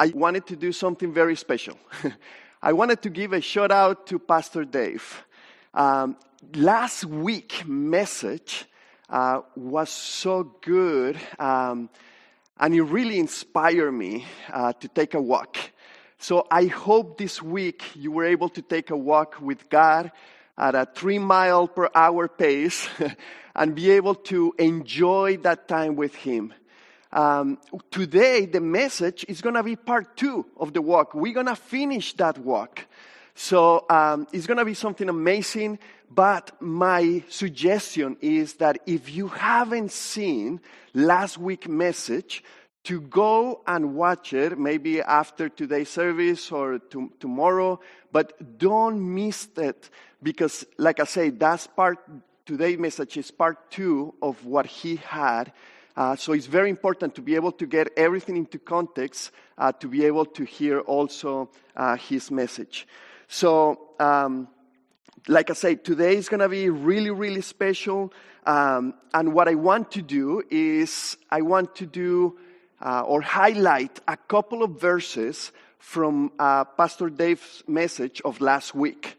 I 0.00 0.12
wanted 0.14 0.46
to 0.46 0.56
do 0.56 0.72
something 0.72 1.12
very 1.12 1.36
special. 1.36 1.76
I 2.62 2.72
wanted 2.72 3.02
to 3.02 3.10
give 3.10 3.34
a 3.34 3.42
shout 3.42 3.70
out 3.70 4.06
to 4.06 4.18
Pastor 4.18 4.64
Dave. 4.64 5.22
Um, 5.74 6.16
last 6.54 7.04
week 7.04 7.64
message 7.66 8.64
uh, 9.10 9.42
was 9.56 9.90
so 9.90 10.56
good, 10.62 11.18
um, 11.38 11.90
and 12.58 12.74
it 12.74 12.80
really 12.80 13.18
inspired 13.18 13.92
me 13.92 14.24
uh, 14.50 14.72
to 14.72 14.88
take 14.88 15.12
a 15.12 15.20
walk. 15.20 15.58
So 16.16 16.46
I 16.50 16.64
hope 16.64 17.18
this 17.18 17.42
week 17.42 17.84
you 17.94 18.10
were 18.10 18.24
able 18.24 18.48
to 18.48 18.62
take 18.62 18.88
a 18.88 18.96
walk 18.96 19.38
with 19.38 19.68
God 19.68 20.12
at 20.56 20.74
a 20.74 20.88
three 20.94 21.18
mile 21.18 21.68
per 21.68 21.90
hour 21.94 22.26
pace 22.26 22.88
and 23.54 23.74
be 23.74 23.90
able 23.90 24.14
to 24.32 24.54
enjoy 24.58 25.36
that 25.42 25.68
time 25.68 25.94
with 25.94 26.14
Him. 26.14 26.54
Um, 27.12 27.58
today, 27.90 28.46
the 28.46 28.60
message 28.60 29.24
is 29.28 29.40
going 29.40 29.56
to 29.56 29.62
be 29.62 29.76
part 29.76 30.16
two 30.16 30.46
of 30.56 30.72
the 30.72 30.82
walk. 30.82 31.14
We're 31.14 31.34
going 31.34 31.46
to 31.46 31.56
finish 31.56 32.12
that 32.14 32.38
walk. 32.38 32.86
So 33.34 33.84
um, 33.88 34.26
it's 34.32 34.46
going 34.46 34.58
to 34.58 34.64
be 34.64 34.74
something 34.74 35.08
amazing. 35.08 35.78
But 36.10 36.60
my 36.60 37.22
suggestion 37.28 38.16
is 38.20 38.54
that 38.54 38.78
if 38.86 39.10
you 39.14 39.28
haven't 39.28 39.92
seen 39.92 40.60
last 40.94 41.38
week's 41.38 41.68
message, 41.68 42.42
to 42.84 43.00
go 43.00 43.60
and 43.66 43.94
watch 43.94 44.32
it, 44.32 44.58
maybe 44.58 45.02
after 45.02 45.48
today's 45.48 45.88
service 45.88 46.50
or 46.50 46.78
to, 46.78 47.12
tomorrow, 47.20 47.78
but 48.10 48.58
don't 48.58 49.14
miss 49.14 49.48
it 49.56 49.90
because, 50.22 50.64
like 50.78 50.98
I 50.98 51.04
say, 51.04 51.30
that's 51.30 51.66
part, 51.66 51.98
today's 52.46 52.78
message 52.78 53.16
is 53.16 53.30
part 53.30 53.70
two 53.70 54.14
of 54.22 54.44
what 54.46 54.66
he 54.66 54.96
had. 54.96 55.52
Uh, 55.96 56.16
so 56.16 56.32
it's 56.32 56.46
very 56.46 56.70
important 56.70 57.14
to 57.14 57.22
be 57.22 57.34
able 57.34 57.52
to 57.52 57.66
get 57.66 57.88
everything 57.96 58.36
into 58.36 58.58
context, 58.58 59.30
uh, 59.58 59.72
to 59.72 59.88
be 59.88 60.04
able 60.04 60.24
to 60.24 60.44
hear 60.44 60.80
also 60.80 61.50
uh, 61.76 61.96
his 61.96 62.30
message. 62.30 62.86
So, 63.28 63.90
um, 63.98 64.48
like 65.28 65.50
I 65.50 65.54
said, 65.54 65.84
today 65.84 66.16
is 66.16 66.28
going 66.28 66.40
to 66.40 66.48
be 66.48 66.70
really, 66.70 67.10
really 67.10 67.42
special. 67.42 68.12
Um, 68.46 68.94
and 69.12 69.34
what 69.34 69.48
I 69.48 69.54
want 69.54 69.92
to 69.92 70.02
do 70.02 70.42
is 70.50 71.16
I 71.30 71.42
want 71.42 71.76
to 71.76 71.86
do 71.86 72.38
uh, 72.80 73.02
or 73.02 73.20
highlight 73.20 74.00
a 74.08 74.16
couple 74.16 74.62
of 74.62 74.80
verses 74.80 75.52
from 75.78 76.32
uh, 76.38 76.64
Pastor 76.64 77.10
Dave's 77.10 77.62
message 77.66 78.22
of 78.24 78.40
last 78.40 78.74
week. 78.74 79.18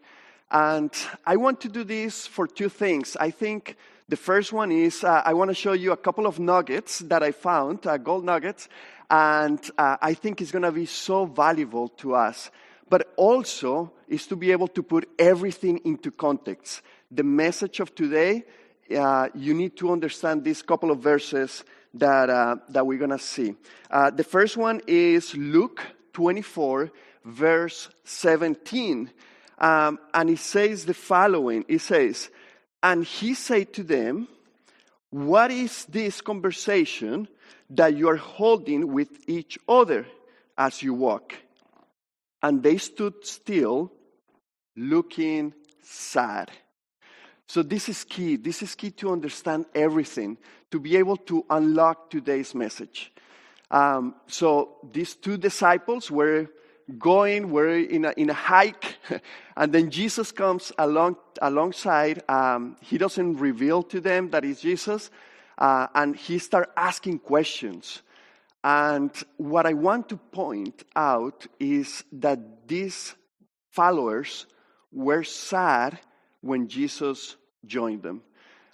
And 0.49 0.91
I 1.25 1.37
want 1.37 1.61
to 1.61 1.69
do 1.69 1.83
this 1.83 2.27
for 2.27 2.47
two 2.47 2.69
things. 2.69 3.15
I 3.19 3.31
think 3.31 3.77
the 4.11 4.17
first 4.17 4.51
one 4.51 4.73
is 4.73 5.05
uh, 5.05 5.21
I 5.23 5.33
want 5.33 5.51
to 5.51 5.55
show 5.55 5.71
you 5.71 5.93
a 5.93 5.97
couple 5.97 6.27
of 6.27 6.37
nuggets 6.37 6.99
that 6.99 7.23
I 7.23 7.31
found, 7.31 7.87
uh, 7.87 7.95
gold 7.95 8.25
nuggets, 8.25 8.67
and 9.09 9.57
uh, 9.77 9.95
I 10.01 10.15
think 10.15 10.41
it's 10.41 10.51
going 10.51 10.63
to 10.63 10.71
be 10.73 10.85
so 10.85 11.25
valuable 11.25 11.87
to 12.03 12.15
us. 12.15 12.51
But 12.89 13.13
also 13.15 13.93
is 14.09 14.27
to 14.27 14.35
be 14.35 14.51
able 14.51 14.67
to 14.67 14.83
put 14.83 15.07
everything 15.17 15.79
into 15.85 16.11
context. 16.11 16.81
The 17.09 17.23
message 17.23 17.79
of 17.79 17.95
today, 17.95 18.43
uh, 18.93 19.29
you 19.33 19.53
need 19.53 19.77
to 19.77 19.93
understand 19.93 20.43
these 20.43 20.61
couple 20.61 20.91
of 20.91 20.99
verses 20.99 21.63
that, 21.93 22.29
uh, 22.29 22.57
that 22.67 22.85
we're 22.85 22.99
going 22.99 23.11
to 23.11 23.19
see. 23.19 23.55
Uh, 23.89 24.09
the 24.09 24.25
first 24.25 24.57
one 24.57 24.81
is 24.87 25.37
Luke 25.37 25.81
24, 26.11 26.91
verse 27.23 27.87
17. 28.03 29.09
Um, 29.57 29.99
and 30.13 30.29
it 30.29 30.39
says 30.39 30.85
the 30.85 30.93
following 30.93 31.63
It 31.69 31.79
says, 31.79 32.29
And 32.83 33.03
he 33.03 33.33
said 33.33 33.73
to 33.73 33.83
them, 33.83 34.27
What 35.09 35.51
is 35.51 35.85
this 35.85 36.21
conversation 36.21 37.27
that 37.69 37.95
you 37.95 38.09
are 38.09 38.17
holding 38.17 38.91
with 38.91 39.09
each 39.27 39.57
other 39.67 40.05
as 40.57 40.81
you 40.81 40.93
walk? 40.93 41.35
And 42.41 42.63
they 42.63 42.77
stood 42.77 43.25
still, 43.25 43.91
looking 44.75 45.53
sad. 45.83 46.49
So, 47.45 47.61
this 47.61 47.89
is 47.89 48.03
key. 48.03 48.37
This 48.37 48.63
is 48.63 48.75
key 48.75 48.91
to 48.91 49.11
understand 49.11 49.65
everything, 49.75 50.37
to 50.71 50.79
be 50.79 50.95
able 50.95 51.17
to 51.17 51.45
unlock 51.49 52.09
today's 52.09 52.55
message. 52.55 53.11
Um, 53.69 54.15
so, 54.27 54.77
these 54.91 55.15
two 55.15 55.37
disciples 55.37 56.09
were 56.09 56.47
going, 56.97 57.51
were 57.51 57.69
in 57.69 58.05
a, 58.05 58.13
in 58.17 58.29
a 58.29 58.33
hike, 58.33 58.97
and 59.57 59.73
then 59.73 59.89
Jesus 59.89 60.31
comes 60.31 60.71
along, 60.77 61.17
alongside. 61.41 62.23
Um, 62.29 62.77
he 62.81 62.97
doesn't 62.97 63.37
reveal 63.37 63.83
to 63.83 63.99
them 63.99 64.29
that 64.31 64.45
it's 64.45 64.61
Jesus, 64.61 65.09
uh, 65.57 65.87
and 65.95 66.15
he 66.15 66.39
starts 66.39 66.71
asking 66.75 67.19
questions. 67.19 68.01
And 68.63 69.11
what 69.37 69.65
I 69.65 69.73
want 69.73 70.09
to 70.09 70.17
point 70.17 70.83
out 70.95 71.47
is 71.59 72.03
that 72.11 72.67
these 72.67 73.15
followers 73.71 74.45
were 74.91 75.23
sad 75.23 75.99
when 76.41 76.67
Jesus 76.67 77.37
joined 77.65 78.03
them. 78.03 78.21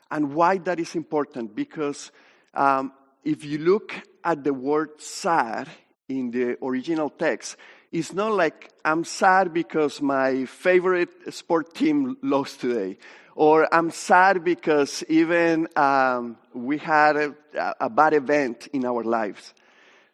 And 0.09 0.33
why 0.33 0.57
that 0.59 0.79
is 0.79 0.95
important? 0.95 1.55
Because 1.55 2.11
um, 2.53 2.91
if 3.23 3.43
you 3.43 3.59
look 3.59 3.93
at 4.23 4.43
the 4.43 4.53
word 4.53 5.01
sad 5.01 5.67
in 6.09 6.31
the 6.31 6.57
original 6.63 7.09
text, 7.09 7.57
it's 7.97 8.13
not 8.13 8.31
like 8.33 8.69
I'm 8.85 9.03
sad 9.03 9.53
because 9.53 10.03
my 10.03 10.45
favorite 10.45 11.33
sport 11.33 11.73
team 11.73 12.15
lost 12.21 12.61
today, 12.61 12.99
or 13.33 13.67
I'm 13.73 13.89
sad 13.89 14.43
because 14.43 15.03
even 15.09 15.67
um, 15.75 16.37
we 16.53 16.77
had 16.77 17.15
a, 17.15 17.35
a 17.79 17.89
bad 17.89 18.13
event 18.13 18.67
in 18.67 18.85
our 18.85 19.03
lives. 19.03 19.51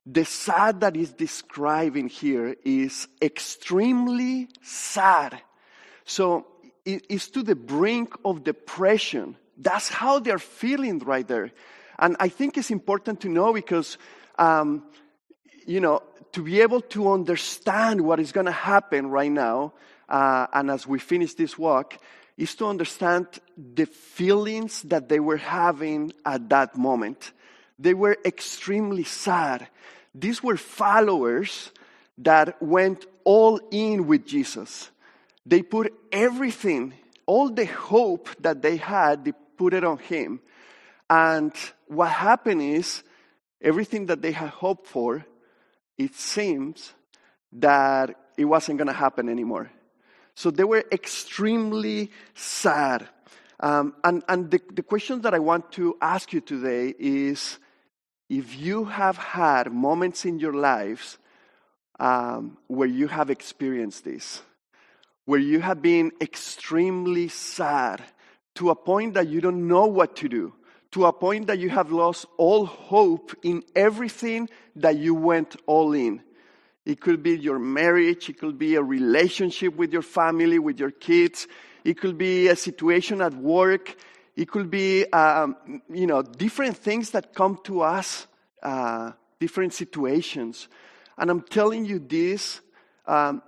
The 0.06 0.24
sad 0.24 0.80
that 0.80 0.96
is 0.96 1.12
describing 1.12 2.08
here 2.08 2.56
is 2.64 3.10
extremely 3.22 4.48
sad. 4.62 5.42
So 6.06 6.48
it 6.86 7.06
is 7.10 7.28
to 7.32 7.44
the 7.44 7.56
brink 7.56 8.14
of 8.24 8.46
depression. 8.46 9.36
That's 9.58 9.90
how 9.90 10.20
they're 10.20 10.40
feeling 10.40 11.00
right 11.00 11.28
there. 11.28 11.52
And 12.00 12.16
I 12.22 12.30
think 12.30 12.58
it's 12.58 12.72
important 12.72 13.20
to 13.22 13.30
know 13.30 13.52
because, 13.52 13.98
um, 14.40 14.84
you 15.66 15.80
know, 15.80 16.04
to 16.34 16.44
be 16.44 16.62
able 16.62 16.82
to 16.82 17.12
understand 17.12 18.02
what 18.02 18.20
is 18.20 18.32
going 18.32 18.46
to 18.46 18.52
happen 18.52 19.08
right 19.08 19.32
now, 19.32 19.74
uh, 20.10 20.48
and 20.54 20.72
as 20.72 20.88
we 20.88 21.00
finish 21.00 21.34
this 21.36 21.58
walk, 21.58 21.98
is 22.38 22.56
to 22.56 22.66
understand 22.66 23.28
the 23.58 23.86
feelings 23.86 24.82
that 24.84 25.08
they 25.10 25.20
were 25.20 25.38
having 25.38 26.12
at 26.26 26.50
that 26.50 26.76
moment. 26.76 27.32
They 27.78 27.94
were 27.94 28.18
extremely 28.26 29.04
sad. 29.04 29.68
These 30.16 30.42
were 30.42 30.58
followers 30.58 31.72
that 32.20 32.62
went 32.62 33.06
all 33.24 33.60
in 33.72 34.08
with 34.08 34.26
Jesus. 34.26 34.90
They 35.46 35.62
put 35.62 35.94
everything, 36.12 36.94
all 37.26 37.50
the 37.50 37.66
hope 37.66 38.30
that 38.40 38.62
they 38.62 38.78
had, 38.78 39.26
they 39.26 39.34
put 39.58 39.74
it 39.74 39.84
on 39.84 39.98
Him. 40.00 40.40
And 41.10 41.54
what 41.88 42.10
happened 42.10 42.62
is, 42.62 43.04
everything 43.62 44.08
that 44.08 44.22
they 44.22 44.32
had 44.32 44.50
hoped 44.50 44.88
for, 44.88 45.26
it 45.98 46.16
seems 46.16 46.94
that 47.54 48.16
it 48.38 48.46
wasn't 48.46 48.78
going 48.78 48.88
to 48.88 48.94
happen 48.94 49.30
anymore. 49.30 49.72
So 50.36 50.50
they 50.50 50.64
were 50.64 50.84
extremely 50.92 52.12
sad. 52.34 53.08
Um, 53.60 53.96
and 54.04 54.24
and 54.28 54.50
the, 54.50 54.60
the 54.74 54.84
question 54.84 55.22
that 55.22 55.34
I 55.34 55.40
want 55.40 55.72
to 55.74 55.96
ask 56.02 56.34
you 56.34 56.42
today 56.42 56.94
is 56.98 57.60
if 58.30 58.58
you 58.58 58.86
have 58.86 59.18
had 59.18 59.72
moments 59.72 60.26
in 60.26 60.40
your 60.40 60.54
lives 60.54 61.20
um, 62.00 62.58
where 62.68 62.88
you 62.88 63.08
have 63.08 63.30
experienced 63.30 64.04
this, 64.04 64.42
where 65.26 65.40
you 65.40 65.62
have 65.62 65.82
been 65.82 66.12
extremely 66.20 67.28
sad 67.28 68.04
to 68.56 68.72
a 68.72 68.76
point 68.76 69.14
that 69.14 69.28
you 69.28 69.40
don't 69.40 69.68
know 69.68 69.86
what 69.86 70.16
to 70.18 70.28
do, 70.28 70.54
to 70.94 71.08
a 71.08 71.14
point 71.14 71.48
that 71.48 71.58
you 71.58 71.70
have 71.70 71.92
lost 71.92 72.28
all 72.38 72.68
hope 72.68 73.36
in 73.42 73.64
everything 73.76 74.48
that 74.76 74.96
you 74.96 75.16
went 75.16 75.56
all 75.66 75.94
in. 75.94 76.22
It 76.86 77.02
could 77.02 77.24
be 77.24 77.36
your 77.36 77.58
marriage, 77.58 78.30
it 78.30 78.38
could 78.38 78.60
be 78.60 78.76
a 78.76 78.84
relationship 78.84 79.76
with 79.76 79.92
your 79.92 80.04
family, 80.04 80.60
with 80.60 80.80
your 80.80 80.92
kids, 80.92 81.48
it 81.84 82.00
could 82.00 82.16
be 82.16 82.48
a 82.48 82.56
situation 82.56 83.22
at 83.22 83.34
work, 83.34 83.96
it 84.36 84.52
could 84.52 84.70
be, 84.70 85.06
um, 85.08 85.82
you 85.90 86.06
know, 86.06 86.22
different 86.22 86.78
things 86.78 87.10
that 87.12 87.34
come 87.34 87.60
to 87.64 87.82
us, 87.82 88.28
uh, 88.62 89.14
different 89.40 89.74
situations. 89.74 90.68
And 91.18 91.32
I'm 91.32 91.42
telling 91.42 91.86
you 91.86 91.98
this 91.98 92.62
um, 93.08 93.42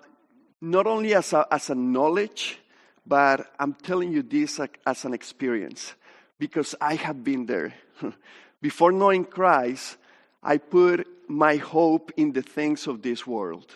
not 0.61 0.87
only 0.87 1.13
as 1.13 1.31
a, 1.31 1.45
as 1.51 1.69
a 1.69 1.75
knowledge, 1.75 2.57
but 3.05 3.51
I'm 3.59 3.75
telling 3.75 4.11
you 4.11 4.23
this 4.23 4.59
as 4.87 5.05
an 5.05 5.13
experience 5.13 5.93
because 6.39 6.75
I 6.79 6.95
have 6.95 7.23
been 7.23 7.45
there. 7.45 7.73
Before 8.61 8.91
knowing 8.91 9.25
Christ, 9.25 9.97
I 10.43 10.57
put 10.57 11.07
my 11.27 11.55
hope 11.55 12.11
in 12.17 12.33
the 12.33 12.41
things 12.41 12.87
of 12.87 13.01
this 13.01 13.25
world. 13.25 13.71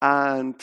And 0.00 0.56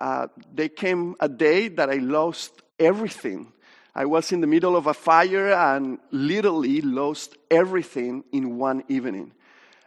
uh, 0.00 0.28
there 0.52 0.68
came 0.68 1.16
a 1.20 1.28
day 1.28 1.68
that 1.68 1.90
I 1.90 1.96
lost 1.96 2.62
everything. 2.78 3.52
I 3.94 4.04
was 4.06 4.32
in 4.32 4.40
the 4.40 4.46
middle 4.46 4.76
of 4.76 4.86
a 4.86 4.94
fire 4.94 5.52
and 5.52 5.98
literally 6.10 6.80
lost 6.80 7.36
everything 7.50 8.24
in 8.32 8.58
one 8.58 8.84
evening. 8.88 9.32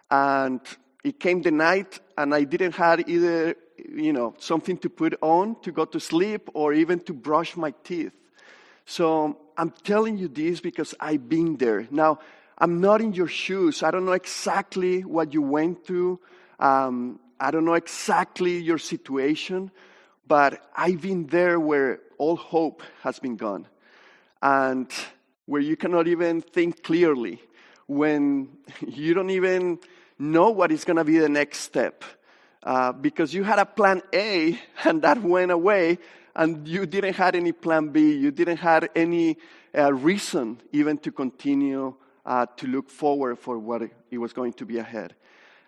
And 0.09 0.61
it 1.03 1.19
came 1.19 1.41
the 1.41 1.51
night 1.51 1.99
and 2.17 2.33
I 2.33 2.43
didn't 2.43 2.75
have 2.75 3.07
either, 3.07 3.55
you 3.77 4.13
know, 4.13 4.33
something 4.39 4.77
to 4.79 4.89
put 4.89 5.15
on 5.21 5.59
to 5.61 5.71
go 5.71 5.85
to 5.85 5.99
sleep 5.99 6.49
or 6.53 6.73
even 6.73 6.99
to 7.01 7.13
brush 7.13 7.57
my 7.57 7.73
teeth. 7.83 8.13
So 8.85 9.37
I'm 9.57 9.71
telling 9.83 10.19
you 10.19 10.27
this 10.27 10.61
because 10.61 10.93
I've 10.99 11.27
been 11.27 11.57
there. 11.57 11.87
Now, 11.89 12.19
I'm 12.59 12.79
not 12.79 13.01
in 13.01 13.13
your 13.13 13.27
shoes. 13.27 13.81
I 13.81 13.89
don't 13.89 14.05
know 14.05 14.11
exactly 14.11 15.01
what 15.01 15.33
you 15.33 15.41
went 15.41 15.85
through. 15.85 16.19
Um, 16.59 17.19
I 17.39 17.49
don't 17.49 17.65
know 17.65 17.73
exactly 17.73 18.59
your 18.59 18.77
situation, 18.77 19.71
but 20.27 20.61
I've 20.75 21.01
been 21.01 21.25
there 21.25 21.59
where 21.59 21.99
all 22.19 22.35
hope 22.35 22.83
has 23.01 23.19
been 23.19 23.35
gone 23.35 23.67
and 24.41 24.91
where 25.47 25.61
you 25.61 25.75
cannot 25.75 26.07
even 26.07 26.41
think 26.41 26.83
clearly, 26.83 27.41
when 27.87 28.49
you 28.87 29.13
don't 29.13 29.31
even 29.31 29.79
know 30.19 30.51
what 30.51 30.71
is 30.71 30.83
going 30.83 30.97
to 30.97 31.03
be 31.03 31.17
the 31.17 31.29
next 31.29 31.59
step. 31.59 32.03
Uh, 32.63 32.91
because 32.91 33.33
you 33.33 33.43
had 33.43 33.59
a 33.59 33.65
plan 33.65 34.01
A 34.13 34.59
and 34.83 35.01
that 35.01 35.21
went 35.21 35.51
away, 35.51 35.99
and 36.37 36.67
you 36.67 36.85
didn't 36.85 37.15
have 37.15 37.33
any 37.35 37.51
plan 37.51 37.89
B. 37.89 38.13
You 38.13 38.31
didn't 38.31 38.57
have 38.57 38.87
any 38.95 39.37
uh, 39.75 39.91
reason 39.91 40.61
even 40.71 40.97
to 40.99 41.11
continue 41.11 41.95
uh, 42.25 42.45
to 42.57 42.67
look 42.67 42.89
forward 42.89 43.39
for 43.39 43.57
what 43.57 43.81
it 44.11 44.17
was 44.17 44.33
going 44.33 44.53
to 44.53 44.65
be 44.65 44.77
ahead. 44.77 45.15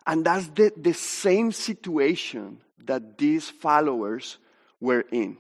And 0.06 0.24
that's 0.24 0.48
the, 0.50 0.72
the 0.78 0.94
same 0.94 1.52
situation 1.52 2.62
that 2.86 3.18
these 3.18 3.50
followers 3.50 4.38
were 4.80 5.06
in. 5.12 5.38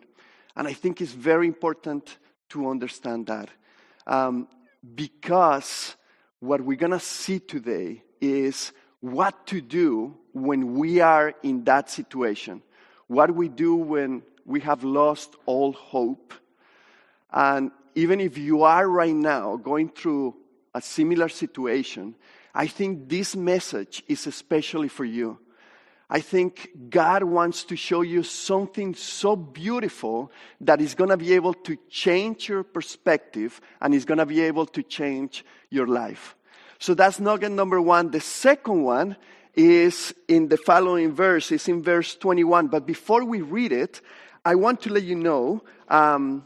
And 0.55 0.67
I 0.67 0.73
think 0.73 0.99
it's 0.99 1.11
very 1.11 1.47
important 1.47 2.17
to 2.49 2.69
understand 2.69 3.27
that. 3.27 3.49
Um, 4.07 4.47
because 4.95 5.95
what 6.39 6.61
we're 6.61 6.77
going 6.77 6.91
to 6.91 6.99
see 6.99 7.39
today 7.39 8.03
is 8.19 8.71
what 8.99 9.45
to 9.47 9.61
do 9.61 10.17
when 10.33 10.73
we 10.75 11.01
are 11.01 11.33
in 11.43 11.63
that 11.65 11.89
situation. 11.89 12.61
What 13.07 13.33
we 13.33 13.47
do 13.47 13.75
when 13.75 14.23
we 14.49 14.61
have 14.61 14.83
lost 14.83 15.35
all 15.45 15.71
hope. 15.71 16.33
And 17.31 17.71
even 17.93 18.19
if 18.19 18.37
you 18.37 18.63
are 18.63 18.87
right 18.89 19.15
now 19.15 19.57
going 19.57 19.89
through 19.89 20.35
a 20.73 20.81
similar 20.81 21.29
situation, 21.29 22.15
I 22.53 22.65
think 22.65 23.07
this 23.07 23.35
message 23.35 24.03
is 24.07 24.25
especially 24.25 24.87
for 24.87 25.05
you. 25.05 25.37
I 26.09 26.21
think 26.21 26.69
God 26.89 27.23
wants 27.23 27.63
to 27.65 27.75
show 27.75 28.01
you 28.01 28.23
something 28.23 28.95
so 28.95 29.35
beautiful 29.35 30.31
that 30.61 30.81
is 30.81 30.95
going 30.95 31.11
to 31.11 31.17
be 31.17 31.33
able 31.33 31.53
to 31.53 31.77
change 31.87 32.49
your 32.49 32.63
perspective 32.63 33.61
and 33.79 33.93
is 33.93 34.05
going 34.05 34.17
to 34.17 34.25
be 34.25 34.41
able 34.41 34.65
to 34.65 34.81
change 34.81 35.45
your 35.69 35.85
life. 35.85 36.35
So 36.79 36.95
that's 36.95 37.19
nugget 37.19 37.51
number 37.51 37.79
one. 37.79 38.09
The 38.09 38.21
second 38.21 38.81
one 38.81 39.15
is 39.53 40.15
in 40.27 40.47
the 40.47 40.57
following 40.57 41.11
verse, 41.11 41.51
it's 41.51 41.67
in 41.67 41.83
verse 41.83 42.15
21. 42.15 42.67
But 42.69 42.87
before 42.87 43.23
we 43.23 43.41
read 43.41 43.71
it, 43.71 44.01
I 44.45 44.55
want 44.55 44.81
to 44.81 44.89
let 44.89 45.03
you 45.03 45.15
know 45.15 45.63
um, 45.87 46.45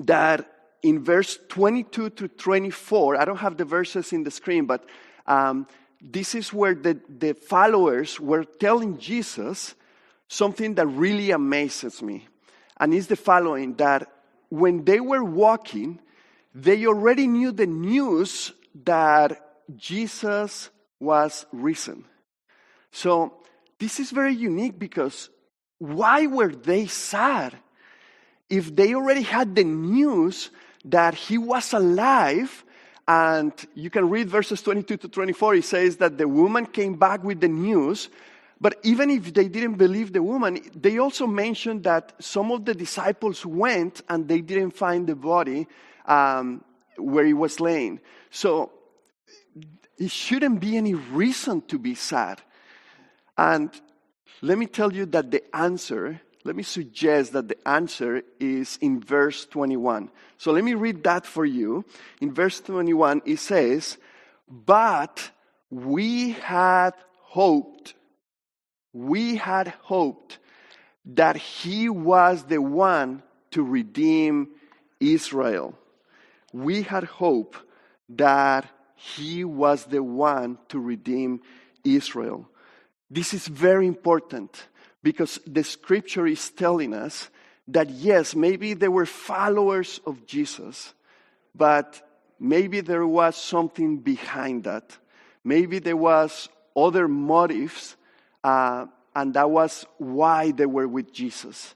that 0.00 0.50
in 0.82 1.04
verse 1.04 1.38
22 1.48 2.10
to 2.10 2.28
24, 2.28 3.20
I 3.20 3.24
don't 3.24 3.36
have 3.36 3.56
the 3.56 3.64
verses 3.64 4.12
in 4.12 4.24
the 4.24 4.30
screen, 4.30 4.66
but 4.66 4.84
um, 5.26 5.66
this 6.00 6.34
is 6.34 6.52
where 6.52 6.74
the, 6.74 7.00
the 7.08 7.34
followers 7.34 8.18
were 8.18 8.44
telling 8.44 8.98
Jesus 8.98 9.74
something 10.28 10.74
that 10.74 10.86
really 10.86 11.30
amazes 11.30 12.02
me. 12.02 12.26
And 12.80 12.92
it's 12.92 13.06
the 13.06 13.16
following 13.16 13.74
that 13.74 14.10
when 14.48 14.84
they 14.84 14.98
were 14.98 15.22
walking, 15.22 16.00
they 16.54 16.86
already 16.86 17.26
knew 17.26 17.52
the 17.52 17.66
news 17.66 18.52
that 18.84 19.40
Jesus 19.76 20.70
was 20.98 21.46
risen. 21.52 22.04
So 22.90 23.34
this 23.78 24.00
is 24.00 24.10
very 24.10 24.34
unique 24.34 24.78
because 24.78 25.30
why 25.82 26.26
were 26.28 26.52
they 26.52 26.86
sad? 26.86 27.56
If 28.48 28.74
they 28.76 28.94
already 28.94 29.22
had 29.22 29.56
the 29.56 29.64
news 29.64 30.50
that 30.84 31.14
he 31.14 31.38
was 31.38 31.72
alive 31.72 32.64
and 33.08 33.52
you 33.74 33.90
can 33.90 34.08
read 34.08 34.28
verses 34.28 34.62
22 34.62 34.96
to 34.98 35.08
24. 35.08 35.56
It 35.56 35.64
says 35.64 35.96
that 35.96 36.18
the 36.18 36.28
woman 36.28 36.66
came 36.66 36.94
back 36.94 37.24
with 37.24 37.40
the 37.40 37.48
news. 37.48 38.10
But 38.60 38.78
even 38.84 39.10
if 39.10 39.34
they 39.34 39.48
didn't 39.48 39.74
believe 39.74 40.12
the 40.12 40.22
woman, 40.22 40.60
they 40.72 40.98
also 40.98 41.26
mentioned 41.26 41.82
that 41.82 42.12
some 42.20 42.52
of 42.52 42.64
the 42.64 42.74
disciples 42.74 43.44
went 43.44 44.02
and 44.08 44.28
they 44.28 44.40
didn't 44.40 44.70
find 44.70 45.08
the 45.08 45.16
body 45.16 45.66
um, 46.06 46.62
where 46.96 47.24
he 47.24 47.32
was 47.32 47.58
laying. 47.58 47.98
So 48.30 48.70
it 49.98 50.12
shouldn't 50.12 50.60
be 50.60 50.76
any 50.76 50.94
reason 50.94 51.62
to 51.62 51.78
be 51.78 51.96
sad. 51.96 52.40
And 53.36 53.68
let 54.42 54.58
me 54.58 54.66
tell 54.66 54.92
you 54.92 55.06
that 55.06 55.30
the 55.30 55.42
answer 55.56 56.20
let 56.44 56.56
me 56.56 56.62
suggest 56.62 57.32
that 57.34 57.48
the 57.48 57.68
answer 57.68 58.22
is 58.40 58.76
in 58.80 59.00
verse 59.00 59.46
21. 59.46 60.10
So 60.38 60.50
let 60.52 60.64
me 60.64 60.74
read 60.74 61.04
that 61.04 61.24
for 61.24 61.44
you. 61.44 61.84
In 62.20 62.32
verse 62.34 62.60
21, 62.60 63.22
it 63.24 63.38
says, 63.38 63.96
But 64.48 65.30
we 65.70 66.32
had 66.32 66.94
hoped, 67.20 67.94
we 68.92 69.36
had 69.36 69.68
hoped 69.82 70.38
that 71.06 71.36
he 71.36 71.88
was 71.88 72.44
the 72.44 72.60
one 72.60 73.22
to 73.52 73.62
redeem 73.62 74.48
Israel. 74.98 75.78
We 76.52 76.82
had 76.82 77.04
hope 77.04 77.56
that 78.08 78.68
he 78.96 79.44
was 79.44 79.84
the 79.84 80.02
one 80.02 80.58
to 80.68 80.80
redeem 80.80 81.40
Israel. 81.84 82.48
This 83.12 83.34
is 83.34 83.46
very 83.46 83.86
important 83.86 84.68
because 85.02 85.38
the 85.46 85.62
scripture 85.64 86.26
is 86.26 86.48
telling 86.48 86.94
us 86.94 87.28
that 87.68 87.90
yes, 87.90 88.34
maybe 88.34 88.72
they 88.72 88.88
were 88.88 89.04
followers 89.04 90.00
of 90.06 90.24
Jesus, 90.24 90.94
but 91.54 92.00
maybe 92.40 92.80
there 92.80 93.06
was 93.06 93.36
something 93.36 93.98
behind 93.98 94.64
that. 94.64 94.96
Maybe 95.44 95.78
there 95.78 95.96
was 95.96 96.48
other 96.74 97.06
motives, 97.06 97.96
uh, 98.42 98.86
and 99.14 99.34
that 99.34 99.50
was 99.50 99.84
why 99.98 100.52
they 100.52 100.64
were 100.64 100.88
with 100.88 101.12
Jesus. 101.12 101.74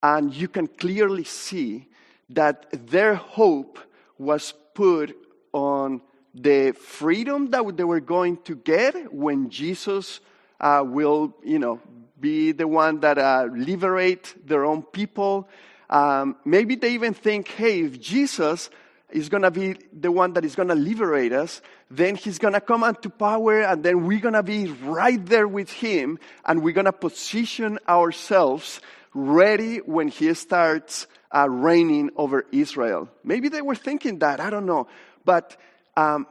And 0.00 0.32
you 0.32 0.46
can 0.46 0.68
clearly 0.68 1.24
see 1.24 1.88
that 2.30 2.86
their 2.86 3.16
hope 3.16 3.80
was 4.16 4.54
put 4.74 5.16
on 5.52 6.02
the 6.32 6.70
freedom 6.70 7.50
that 7.50 7.76
they 7.76 7.82
were 7.82 7.98
going 7.98 8.36
to 8.44 8.54
get 8.54 9.12
when 9.12 9.50
Jesus 9.50 10.20
uh, 10.60 10.84
will, 10.86 11.34
you 11.42 11.58
know, 11.58 11.80
be 12.20 12.52
the 12.52 12.66
one 12.66 13.00
that 13.00 13.18
uh, 13.18 13.48
liberate 13.52 14.34
their 14.46 14.64
own 14.64 14.82
people. 14.82 15.48
Um, 15.88 16.36
maybe 16.44 16.74
they 16.74 16.94
even 16.94 17.14
think, 17.14 17.48
hey, 17.48 17.82
if 17.82 18.00
Jesus 18.00 18.70
is 19.10 19.28
going 19.28 19.42
to 19.42 19.50
be 19.50 19.76
the 19.92 20.12
one 20.12 20.34
that 20.34 20.44
is 20.44 20.54
going 20.54 20.68
to 20.68 20.74
liberate 20.74 21.32
us, 21.32 21.62
then 21.90 22.14
he's 22.14 22.38
going 22.38 22.54
to 22.54 22.60
come 22.60 22.84
into 22.84 23.08
power 23.08 23.62
and 23.62 23.82
then 23.82 24.06
we're 24.06 24.20
going 24.20 24.34
to 24.34 24.42
be 24.42 24.66
right 24.66 25.24
there 25.26 25.48
with 25.48 25.70
him 25.70 26.18
and 26.44 26.62
we're 26.62 26.74
going 26.74 26.84
to 26.84 26.92
position 26.92 27.78
ourselves 27.88 28.80
ready 29.14 29.78
when 29.78 30.08
he 30.08 30.34
starts 30.34 31.06
uh, 31.34 31.48
reigning 31.48 32.10
over 32.16 32.44
Israel. 32.52 33.08
Maybe 33.24 33.48
they 33.48 33.62
were 33.62 33.74
thinking 33.74 34.18
that, 34.18 34.40
I 34.40 34.50
don't 34.50 34.66
know. 34.66 34.88
But 35.24 35.56
um, 35.96 36.26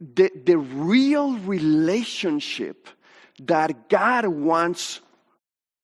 the, 0.00 0.30
the 0.44 0.56
real 0.56 1.36
relationship 1.38 2.88
that 3.40 3.88
God 3.88 4.26
wants 4.26 5.00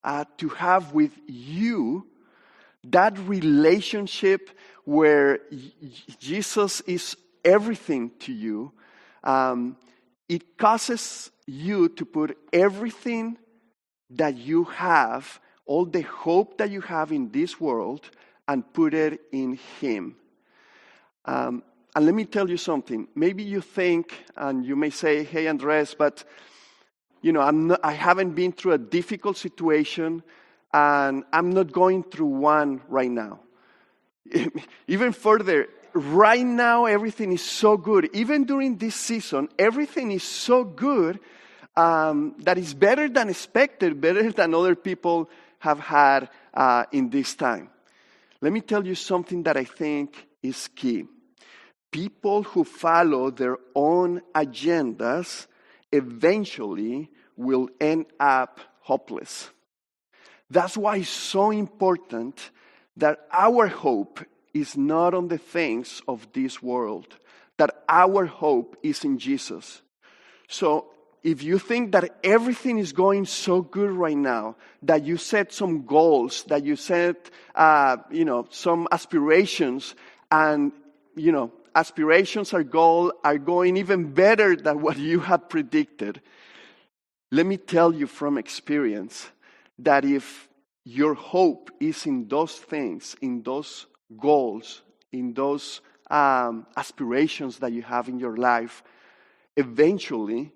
uh, 0.05 0.25
to 0.39 0.49
have 0.51 0.93
with 0.93 1.13
you 1.27 2.07
that 2.85 3.19
relationship 3.19 4.51
where 4.85 5.41
Jesus 6.19 6.81
is 6.83 7.17
everything 7.45 8.11
to 8.21 8.33
you, 8.33 8.73
um, 9.23 9.77
it 10.29 10.57
causes 10.57 11.31
you 11.47 11.89
to 11.91 12.05
put 12.05 12.39
everything 12.53 13.37
that 14.11 14.37
you 14.37 14.65
have, 14.65 15.41
all 15.67 15.85
the 15.85 16.03
hope 16.03 16.59
that 16.59 16.71
you 16.71 16.81
have 16.81 17.13
in 17.13 17.31
this 17.31 17.61
world, 17.61 18.11
and 18.49 18.73
put 18.73 18.95
it 18.95 19.21
in 19.33 19.59
Him. 19.81 20.17
Um, 21.25 21.63
and 21.95 22.07
let 22.07 22.15
me 22.15 22.25
tell 22.25 22.49
you 22.49 22.57
something. 22.57 23.09
Maybe 23.15 23.43
you 23.43 23.61
think, 23.61 24.25
and 24.37 24.65
you 24.65 24.77
may 24.77 24.91
say, 24.91 25.25
hey, 25.25 25.49
Andres, 25.49 25.95
but 25.95 26.25
you 27.23 27.33
know, 27.33 27.41
I'm 27.41 27.69
not, 27.69 27.81
I 27.83 27.93
haven't 27.93 28.33
been 28.33 28.53
through 28.53 28.73
a 28.73 28.79
difficult 28.79 29.37
situation 29.37 30.23
and 30.73 31.25
I'm 31.33 31.51
not 31.51 31.73
going 31.73 32.05
through 32.05 32.27
one 32.27 32.81
right 32.89 33.11
now. 33.11 33.41
Even 34.89 35.13
further, 35.13 35.69
right 35.93 36.45
now 36.45 36.87
everything 36.87 37.33
is 37.33 37.45
so 37.45 37.77
good. 37.77 38.09
Even 38.13 38.45
during 38.45 38.77
this 38.77 38.95
season, 38.95 39.49
everything 39.59 40.13
is 40.13 40.23
so 40.23 40.65
good 40.65 41.21
um, 41.77 42.35
that 42.41 42.59
is 42.59 42.75
better 42.75 43.09
than 43.09 43.29
expected, 43.29 44.01
better 44.01 44.33
than 44.39 44.55
other 44.55 44.75
people 44.75 45.31
have 45.59 45.81
had 45.81 46.29
uh, 46.55 46.85
in 46.93 47.11
this 47.11 47.35
time. 47.35 47.69
Let 48.41 48.53
me 48.53 48.61
tell 48.61 48.87
you 48.87 48.95
something 48.95 49.43
that 49.43 49.57
I 49.57 49.65
think 49.65 50.27
is 50.43 50.69
key. 50.69 51.05
People 51.91 52.45
who 52.45 52.65
follow 52.65 53.31
their 53.31 53.59
own 53.75 54.23
agendas 54.35 55.47
eventually 55.93 57.11
will 57.37 57.69
end 57.81 58.07
up 58.19 58.61
hopeless. 58.81 59.51
That's 60.51 60.77
why 60.77 60.97
it's 60.97 61.09
so 61.09 61.51
important 61.51 62.51
that 62.97 63.27
our 63.33 63.69
hope 63.69 64.21
is 64.53 64.77
not 64.77 65.15
on 65.15 65.29
the 65.29 65.39
things 65.39 66.03
of 66.09 66.27
this 66.33 66.63
world, 66.63 67.17
that 67.57 67.85
our 67.89 68.27
hope 68.27 68.77
is 68.83 69.05
in 69.05 69.19
Jesus. 69.19 69.81
So 70.49 70.87
if 71.23 71.43
you 71.43 71.59
think 71.59 71.93
that 71.93 72.19
everything 72.25 72.79
is 72.79 72.93
going 72.93 73.27
so 73.27 73.63
good 73.63 73.91
right 73.91 74.17
now, 74.17 74.57
that 74.83 75.05
you 75.05 75.17
set 75.17 75.53
some 75.53 75.87
goals, 75.87 76.45
that 76.45 76.65
you 76.65 76.77
set, 76.77 77.31
uh, 77.55 77.99
you 78.11 78.25
know, 78.25 78.47
some 78.51 78.89
aspirations, 78.91 79.95
and, 80.31 80.73
you 81.15 81.31
know, 81.31 81.53
aspirations 81.75 82.53
or 82.53 82.63
goals 82.63 83.13
are 83.25 83.39
going 83.39 83.77
even 83.77 84.13
better 84.13 84.57
than 84.57 84.81
what 84.81 84.99
you 84.99 85.21
had 85.21 85.49
predicted, 85.49 86.21
let 87.31 87.47
me 87.47 87.57
tell 87.57 87.95
you 87.95 88.07
from 88.07 88.39
experience 88.39 89.29
that 89.79 90.05
if 90.05 90.49
your 90.85 91.15
hope 91.15 91.71
is 91.81 92.07
in 92.07 92.29
those 92.29 92.57
things, 92.57 93.17
in 93.21 93.43
those 93.43 93.87
goals, 94.19 94.83
in 95.13 95.33
those 95.35 95.81
um, 96.11 96.67
aspirations 96.77 97.59
that 97.59 97.73
you 97.73 97.83
have 97.83 98.09
in 98.09 98.19
your 98.19 98.37
life, 98.37 98.83
eventually 99.57 100.53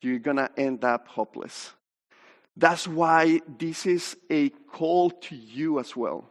you're 0.00 0.18
going 0.18 0.36
to 0.36 0.50
end 0.56 0.84
up 0.84 1.08
hopeless. 1.08 1.72
That's 2.56 2.86
why 2.86 3.40
this 3.58 3.86
is 3.86 4.16
a 4.30 4.50
call 4.50 5.10
to 5.10 5.34
you 5.34 5.80
as 5.80 5.96
well, 5.96 6.28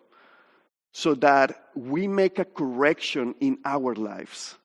so 0.92 1.16
that 1.16 1.70
we 1.76 2.08
make 2.08 2.40
a 2.40 2.46
correction 2.46 3.36
in 3.40 3.58
our 3.64 3.96
lives 3.96 4.58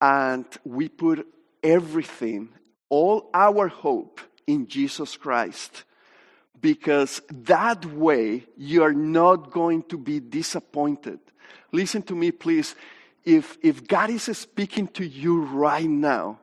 and 0.00 0.44
we 0.64 0.88
put 0.88 1.26
everything, 1.62 2.50
all 2.88 3.30
our 3.34 3.68
hope 3.68 4.20
in 4.46 4.66
Jesus 4.66 5.16
Christ. 5.16 5.84
Because 6.60 7.22
that 7.30 7.86
way 7.86 8.46
you 8.56 8.82
are 8.82 8.92
not 8.92 9.50
going 9.50 9.82
to 9.84 9.96
be 9.96 10.20
disappointed. 10.20 11.18
Listen 11.72 12.02
to 12.02 12.14
me, 12.14 12.32
please. 12.32 12.74
If, 13.24 13.56
if 13.62 13.86
God 13.86 14.10
is 14.10 14.24
speaking 14.36 14.88
to 14.88 15.06
you 15.06 15.42
right 15.42 15.88
now, 15.88 16.40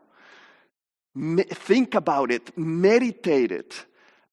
think 1.15 1.95
about 1.95 2.31
it, 2.31 2.57
meditate 2.57 3.51
it, 3.51 3.85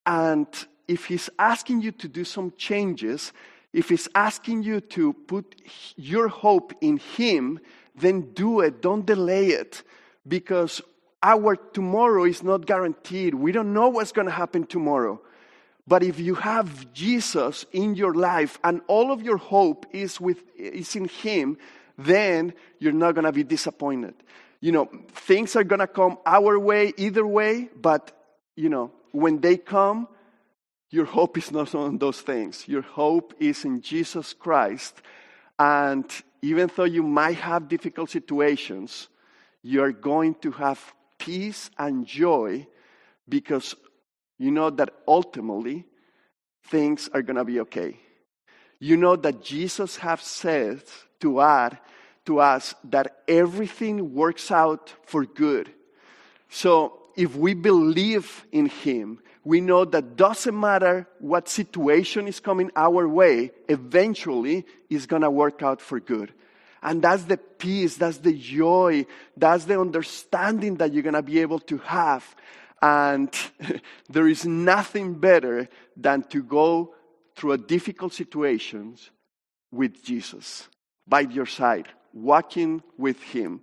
and 0.06 0.46
if 0.86 1.06
He's 1.06 1.30
asking 1.38 1.82
you 1.82 1.92
to 1.92 2.08
do 2.08 2.24
some 2.24 2.52
changes, 2.56 3.32
if 3.75 3.90
He's 3.90 4.09
asking 4.14 4.62
you 4.62 4.81
to 4.81 5.12
put 5.12 5.54
your 5.97 6.28
hope 6.28 6.73
in 6.81 6.97
Him, 6.97 7.61
then 7.95 8.33
do 8.33 8.61
it. 8.61 8.81
Don't 8.81 9.04
delay 9.04 9.49
it 9.49 9.83
because 10.26 10.81
our 11.23 11.57
tomorrow 11.57 12.25
is 12.25 12.43
not 12.43 12.64
guaranteed. 12.64 13.35
We 13.35 13.52
don't 13.52 13.75
know 13.75 13.90
what's 13.90 14.12
going 14.12 14.26
to 14.28 14.33
happen 14.33 14.64
tomorrow. 14.64 15.21
But 15.87 16.02
if 16.02 16.19
you 16.19 16.37
have 16.37 16.90
Jesus 16.95 17.66
in 17.73 17.95
your 17.95 18.14
life 18.14 18.59
and 18.64 18.81
all 18.87 19.12
of 19.12 19.21
your 19.21 19.37
hope 19.37 19.85
is, 19.93 20.19
with, 20.19 20.43
is 20.57 20.97
in 20.97 21.04
Him, 21.04 21.59
then 21.99 22.54
you're 22.78 22.93
not 22.93 23.14
going 23.14 23.26
to 23.26 23.33
be 23.33 23.45
disappointed 23.45 24.14
you 24.64 24.73
know, 24.73 24.88
things 25.12 25.57
are 25.57 25.62
going 25.62 25.81
to 25.81 25.87
come 25.87 26.16
our 26.25 26.59
way 26.59 26.90
either 26.97 27.26
way, 27.26 27.69
but, 27.78 28.12
you 28.57 28.71
know, 28.71 28.90
when 29.12 29.38
they 29.43 29.59
come, 29.59 30.09
your 30.94 31.06
hope 31.06 31.36
is 31.36 31.50
not 31.50 31.74
on 31.74 31.98
those 31.98 32.20
things. 32.20 32.68
Your 32.68 32.82
hope 32.82 33.34
is 33.40 33.64
in 33.64 33.80
Jesus 33.80 34.32
Christ. 34.32 35.02
And 35.58 36.04
even 36.40 36.70
though 36.76 36.84
you 36.84 37.02
might 37.02 37.38
have 37.38 37.68
difficult 37.68 38.10
situations, 38.10 39.08
you're 39.60 39.90
going 39.90 40.36
to 40.36 40.52
have 40.52 40.94
peace 41.18 41.68
and 41.78 42.06
joy 42.06 42.68
because 43.28 43.74
you 44.38 44.52
know 44.52 44.70
that 44.70 44.94
ultimately 45.08 45.84
things 46.68 47.10
are 47.12 47.22
going 47.22 47.38
to 47.38 47.44
be 47.44 47.58
okay. 47.60 47.98
You 48.78 48.96
know 48.96 49.16
that 49.16 49.42
Jesus 49.42 49.96
has 49.96 50.20
said 50.20 50.82
to 51.20 51.40
add 51.40 51.76
to 52.26 52.38
us 52.38 52.72
that 52.84 53.16
everything 53.26 54.14
works 54.14 54.52
out 54.52 54.94
for 55.06 55.24
good. 55.24 55.72
So 56.50 57.00
if 57.16 57.37
we 57.37 57.54
believe 57.54 58.44
in 58.52 58.66
Him, 58.66 59.21
we 59.44 59.61
know 59.61 59.85
that 59.85 60.16
doesn't 60.16 60.59
matter 60.59 61.06
what 61.18 61.49
situation 61.49 62.26
is 62.26 62.40
coming 62.40 62.71
our 62.75 63.06
way, 63.06 63.50
eventually 63.68 64.64
it's 64.88 65.06
going 65.06 65.23
to 65.23 65.30
work 65.30 65.62
out 65.62 65.80
for 65.80 66.00
good. 66.00 66.33
And 66.83 67.00
that's 67.00 67.25
the 67.25 67.37
peace, 67.37 67.97
that's 67.97 68.18
the 68.18 68.37
joy, 68.37 69.06
that's 69.37 69.64
the 69.64 69.80
understanding 69.80 70.76
that 70.76 70.92
you're 70.92 71.02
going 71.02 71.14
to 71.14 71.23
be 71.23 71.40
able 71.40 71.61
to 71.61 71.78
have. 71.78 72.37
And 72.83 73.35
there 74.09 74.28
is 74.28 74.44
nothing 74.44 75.14
better 75.14 75.68
than 75.97 76.23
to 76.25 76.42
go 76.42 76.94
through 77.37 77.52
a 77.52 77.59
difficult 77.59 78.12
situations 78.12 79.11
with 79.73 80.02
Jesus 80.04 80.68
by 81.06 81.21
your 81.21 81.47
side 81.47 81.88
walking 82.14 82.83
with 82.97 83.21
Him. 83.23 83.61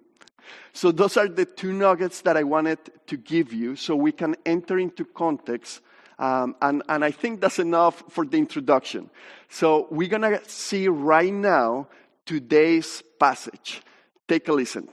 So, 0.73 0.91
those 0.91 1.17
are 1.17 1.27
the 1.27 1.45
two 1.45 1.73
nuggets 1.73 2.21
that 2.21 2.37
I 2.37 2.43
wanted 2.43 2.79
to 3.07 3.17
give 3.17 3.53
you 3.53 3.75
so 3.75 3.95
we 3.95 4.11
can 4.11 4.35
enter 4.45 4.77
into 4.79 5.05
context. 5.05 5.81
Um, 6.19 6.55
and, 6.61 6.83
and 6.87 7.03
I 7.03 7.11
think 7.11 7.41
that's 7.41 7.59
enough 7.59 8.03
for 8.09 8.25
the 8.25 8.37
introduction. 8.37 9.09
So, 9.49 9.87
we're 9.89 10.09
going 10.09 10.21
to 10.21 10.41
see 10.47 10.87
right 10.87 11.33
now 11.33 11.87
today's 12.25 13.03
passage. 13.19 13.81
Take 14.27 14.47
a 14.47 14.53
listen. 14.53 14.87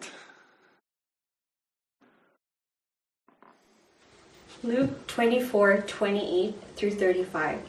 Luke 4.64 5.07
24 5.07 5.85
28 5.87 6.55
through 6.75 6.90
35. 6.90 7.61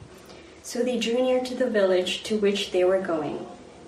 So 0.64 0.84
they 0.84 1.00
drew 1.00 1.22
near 1.22 1.44
to 1.44 1.56
the 1.56 1.70
village 1.70 2.24
to 2.24 2.38
which 2.38 2.72
they 2.72 2.84
were 2.84 3.00
going. 3.00 3.46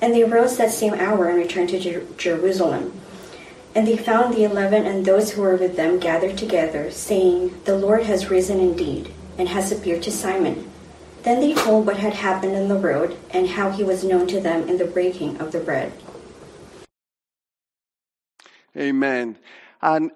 And 0.00 0.14
they 0.14 0.24
rose 0.24 0.56
that 0.56 0.70
same 0.70 0.94
hour 0.94 1.28
and 1.28 1.38
returned 1.38 1.70
to 1.70 1.78
Jer- 1.78 2.06
Jerusalem. 2.16 2.92
And 3.74 3.86
they 3.86 3.96
found 3.96 4.34
the 4.34 4.44
eleven 4.44 4.86
and 4.86 5.04
those 5.04 5.32
who 5.32 5.42
were 5.42 5.56
with 5.56 5.76
them 5.76 5.98
gathered 5.98 6.38
together, 6.38 6.90
saying, 6.90 7.60
The 7.64 7.76
Lord 7.76 8.04
has 8.04 8.30
risen 8.30 8.58
indeed, 8.60 9.12
and 9.38 9.48
has 9.48 9.70
appeared 9.70 10.02
to 10.04 10.10
Simon. 10.10 10.70
Then 11.22 11.40
they 11.40 11.54
told 11.54 11.86
what 11.86 11.98
had 11.98 12.14
happened 12.14 12.56
on 12.56 12.68
the 12.68 12.78
road, 12.78 13.18
and 13.30 13.48
how 13.48 13.70
he 13.70 13.84
was 13.84 14.04
known 14.04 14.26
to 14.28 14.40
them 14.40 14.68
in 14.68 14.78
the 14.78 14.84
breaking 14.86 15.38
of 15.40 15.52
the 15.52 15.60
bread. 15.60 15.92
Amen. 18.76 19.36
And 19.82 20.10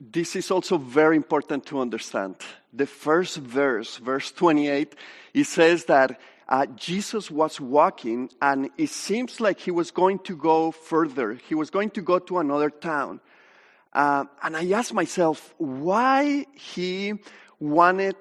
this 0.00 0.34
is 0.34 0.50
also 0.50 0.78
very 0.78 1.16
important 1.16 1.66
to 1.66 1.80
understand. 1.80 2.36
The 2.72 2.86
first 2.86 3.36
verse, 3.36 3.98
verse 3.98 4.32
28, 4.32 4.94
it 5.34 5.44
says 5.44 5.84
that 5.86 6.18
uh, 6.50 6.66
Jesus 6.66 7.30
was 7.30 7.60
walking, 7.60 8.28
and 8.42 8.70
it 8.76 8.90
seems 8.90 9.40
like 9.40 9.60
he 9.60 9.70
was 9.70 9.92
going 9.92 10.18
to 10.20 10.36
go 10.36 10.72
further. 10.72 11.34
He 11.34 11.54
was 11.54 11.70
going 11.70 11.90
to 11.90 12.02
go 12.02 12.18
to 12.18 12.38
another 12.38 12.70
town. 12.70 13.20
Uh, 13.92 14.24
and 14.42 14.56
I 14.56 14.68
asked 14.72 14.92
myself 14.92 15.54
why 15.58 16.46
he 16.54 17.14
wanted 17.60 18.16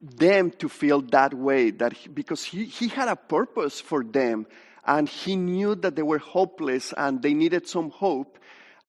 them 0.00 0.50
to 0.52 0.68
feel 0.70 1.02
that 1.02 1.34
way, 1.34 1.70
that 1.72 1.92
he, 1.92 2.08
because 2.08 2.42
he, 2.42 2.64
he 2.64 2.88
had 2.88 3.08
a 3.08 3.16
purpose 3.16 3.80
for 3.80 4.02
them, 4.02 4.46
and 4.86 5.06
he 5.06 5.36
knew 5.36 5.74
that 5.74 5.94
they 5.94 6.02
were 6.02 6.18
hopeless 6.18 6.94
and 6.96 7.22
they 7.22 7.34
needed 7.34 7.68
some 7.68 7.90
hope, 7.90 8.38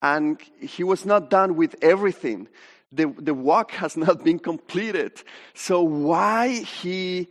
and 0.02 0.42
he 0.62 0.86
was 0.86 1.06
not 1.06 1.30
done 1.30 1.58
with 1.58 1.76
everything. 1.82 2.48
The, 2.94 3.14
the 3.18 3.34
walk 3.34 3.72
has 3.72 3.98
not 3.98 4.24
been 4.24 4.40
completed. 4.40 5.22
So 5.54 5.84
why 5.84 6.48
he, 6.48 7.28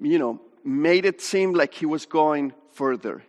you 0.00 0.18
know, 0.18 0.40
made 0.64 1.04
it 1.04 1.20
seem 1.20 1.52
like 1.52 1.74
he 1.74 1.86
was 1.86 2.06
going 2.06 2.52
further. 2.72 3.22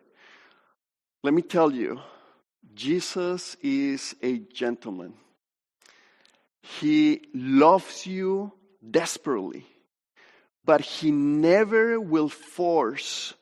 Let 1.23 1.33
me 1.33 1.41
tell 1.41 1.71
you, 1.71 2.01
Jesus 2.73 3.55
is 3.61 4.15
a 4.21 4.39
gentleman. 4.39 5.13
He 6.61 7.21
loves 7.33 8.07
you 8.07 8.53
desperately, 8.89 9.65
but 10.65 10.81
he 10.81 11.11
never 11.11 11.99
will 11.99 12.29
force 12.29 13.33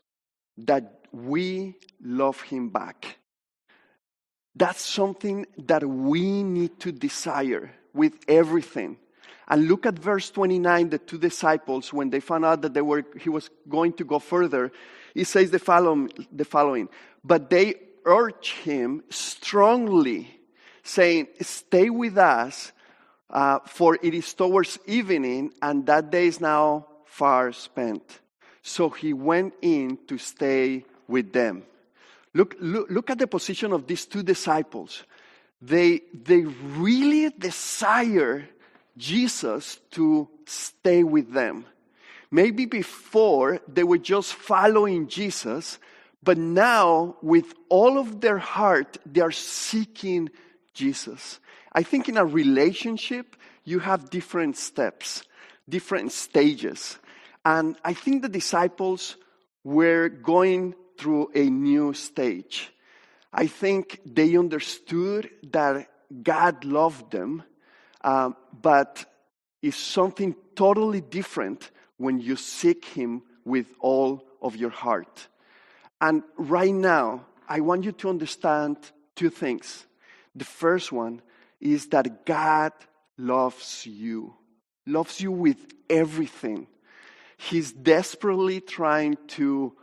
that 0.57 1.05
we 1.11 1.75
love 2.01 2.41
him 2.41 2.69
back. 2.69 3.17
That's 4.55 4.81
something 4.81 5.45
that 5.57 5.87
we 5.87 6.43
need 6.43 6.79
to 6.81 6.91
desire 6.91 7.71
with 7.93 8.13
everything. 8.27 8.97
And 9.47 9.67
look 9.67 9.85
at 9.85 9.99
verse 9.99 10.29
29, 10.29 10.89
the 10.89 10.97
two 10.97 11.17
disciples, 11.17 11.91
when 11.91 12.09
they 12.09 12.19
found 12.19 12.45
out 12.45 12.61
that 12.61 12.73
they 12.73 12.81
were, 12.81 13.03
he 13.19 13.29
was 13.29 13.49
going 13.67 13.93
to 13.93 14.05
go 14.05 14.19
further, 14.19 14.71
he 15.13 15.23
says 15.23 15.51
the 15.51 15.59
following, 15.59 16.11
the 16.31 16.45
following 16.45 16.89
But 17.23 17.49
they 17.49 17.75
urged 18.05 18.53
him 18.57 19.03
strongly, 19.09 20.39
saying, 20.83 21.27
Stay 21.41 21.89
with 21.89 22.17
us, 22.17 22.71
uh, 23.29 23.59
for 23.65 23.97
it 24.01 24.13
is 24.13 24.33
towards 24.33 24.79
evening, 24.85 25.53
and 25.61 25.85
that 25.85 26.11
day 26.11 26.27
is 26.27 26.39
now 26.39 26.87
far 27.05 27.51
spent. 27.51 28.19
So 28.61 28.89
he 28.89 29.13
went 29.13 29.53
in 29.61 29.97
to 30.07 30.17
stay 30.17 30.85
with 31.07 31.33
them. 31.33 31.63
Look, 32.33 32.55
look, 32.59 32.89
look 32.89 33.09
at 33.09 33.19
the 33.19 33.27
position 33.27 33.73
of 33.73 33.87
these 33.87 34.05
two 34.05 34.23
disciples. 34.23 35.03
They, 35.61 36.01
they 36.13 36.41
really 36.41 37.29
desire 37.29 38.47
Jesus 39.01 39.79
to 39.91 40.29
stay 40.45 41.03
with 41.03 41.33
them. 41.33 41.65
Maybe 42.29 42.65
before 42.65 43.59
they 43.67 43.83
were 43.83 43.97
just 43.97 44.33
following 44.33 45.07
Jesus, 45.07 45.79
but 46.23 46.37
now 46.37 47.17
with 47.21 47.53
all 47.67 47.97
of 47.97 48.21
their 48.21 48.37
heart, 48.37 48.99
they 49.05 49.21
are 49.21 49.31
seeking 49.31 50.29
Jesus. 50.73 51.39
I 51.73 51.83
think 51.83 52.07
in 52.07 52.17
a 52.17 52.25
relationship, 52.25 53.35
you 53.65 53.79
have 53.79 54.11
different 54.11 54.55
steps, 54.55 55.23
different 55.67 56.11
stages. 56.11 56.97
And 57.43 57.77
I 57.83 57.93
think 57.93 58.21
the 58.21 58.29
disciples 58.29 59.17
were 59.63 60.09
going 60.09 60.75
through 60.97 61.31
a 61.33 61.49
new 61.49 61.93
stage. 61.93 62.71
I 63.33 63.47
think 63.47 63.99
they 64.05 64.37
understood 64.37 65.31
that 65.51 65.87
God 66.21 66.65
loved 66.65 67.11
them, 67.11 67.43
um, 68.03 68.35
but 68.61 69.05
it's 69.61 69.77
something 69.77 70.35
totally 70.55 71.01
different 71.01 71.71
when 71.97 72.19
you 72.19 72.35
seek 72.35 72.85
Him 72.85 73.23
with 73.45 73.67
all 73.79 74.23
of 74.41 74.55
your 74.55 74.69
heart. 74.69 75.27
And 75.99 76.23
right 76.37 76.73
now, 76.73 77.25
I 77.47 77.59
want 77.59 77.83
you 77.83 77.91
to 77.91 78.09
understand 78.09 78.77
two 79.15 79.29
things. 79.29 79.85
The 80.35 80.45
first 80.45 80.91
one 80.91 81.21
is 81.59 81.87
that 81.87 82.25
God 82.25 82.71
loves 83.17 83.85
you, 83.85 84.33
loves 84.87 85.21
you 85.21 85.31
with 85.31 85.57
everything. 85.89 86.67
He's 87.37 87.71
desperately 87.71 88.61
trying 88.61 89.17
to 89.29 89.73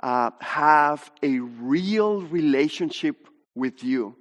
uh, 0.00 0.30
have 0.40 1.10
a 1.22 1.38
real 1.40 2.22
relationship 2.22 3.28
with 3.54 3.82
you. 3.82 4.16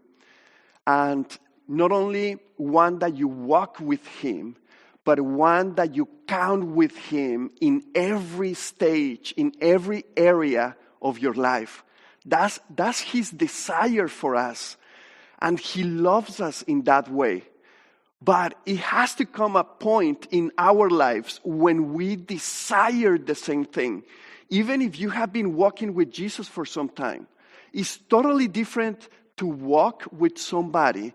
And 0.88 1.25
not 1.67 1.91
only 1.91 2.38
one 2.57 3.00
that 3.00 3.15
you 3.15 3.27
walk 3.27 3.79
with 3.79 4.05
Him, 4.07 4.55
but 5.03 5.19
one 5.19 5.75
that 5.75 5.95
you 5.95 6.07
count 6.27 6.65
with 6.65 6.95
Him 6.98 7.51
in 7.62 7.84
every 7.93 8.53
stage, 8.53 9.34
in 9.38 9.53
every 9.62 10.03
area 10.17 10.75
of 11.01 11.19
your 11.19 11.34
life. 11.34 11.84
That's, 12.25 12.60
that's 12.75 13.00
His 13.00 13.29
desire 13.29 14.07
for 14.07 14.36
us. 14.36 14.77
And 15.39 15.60
He 15.60 15.84
loves 15.84 16.41
us 16.41 16.62
in 16.63 16.84
that 16.84 17.10
way. 17.10 17.43
But 18.22 18.57
it 18.65 18.77
has 18.77 19.13
to 19.15 19.25
come 19.25 19.55
a 19.55 19.63
point 19.63 20.27
in 20.31 20.51
our 20.57 20.89
lives 20.89 21.39
when 21.43 21.93
we 21.93 22.15
desire 22.15 23.17
the 23.17 23.36
same 23.36 23.65
thing 23.65 24.03
even 24.50 24.81
if 24.81 25.00
you 25.00 25.10
have 25.10 25.34
been 25.34 25.55
walking 25.55 25.93
with 25.93 26.12
Jesus 26.12 26.48
for 26.48 26.65
some 26.65 26.89
time, 26.89 27.27
it's 27.74 27.98
totally 27.98 28.48
different 28.48 29.10
to 29.38 29.45
walk 29.45 30.03
with 30.12 30.38
somebody 30.38 31.13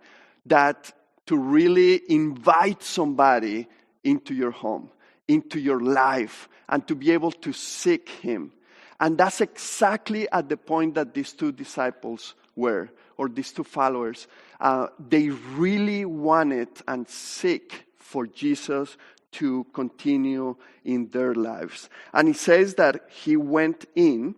that 0.50 0.92
to 1.26 1.36
really 1.36 2.00
invite 2.08 2.82
somebody 2.82 3.66
into 4.04 4.34
your 4.34 4.50
home, 4.50 4.90
into 5.28 5.58
your 5.58 5.80
life, 5.80 6.48
and 6.68 6.86
to 6.86 6.94
be 6.94 7.10
able 7.10 7.32
to 7.32 7.52
seek 7.52 8.08
Him. 8.08 8.52
And 9.00 9.16
that's 9.16 9.40
exactly 9.40 10.28
at 10.30 10.48
the 10.48 10.56
point 10.56 10.94
that 10.94 11.14
these 11.14 11.32
two 11.32 11.52
disciples 11.52 12.34
were, 12.54 12.90
or 13.16 13.28
these 13.28 13.52
two 13.52 13.64
followers. 13.64 14.28
Uh, 14.60 14.88
they 15.08 15.30
really 15.30 16.04
wanted 16.04 16.68
and 16.86 17.08
seek 17.08 17.86
for 17.96 18.26
Jesus 18.26 18.96
to 19.32 19.64
continue 19.72 20.56
in 20.84 21.08
their 21.08 21.34
lives. 21.34 21.88
And 22.12 22.28
he 22.28 22.34
says 22.34 22.74
that 22.74 23.04
he 23.08 23.36
went 23.36 23.86
in 23.94 24.34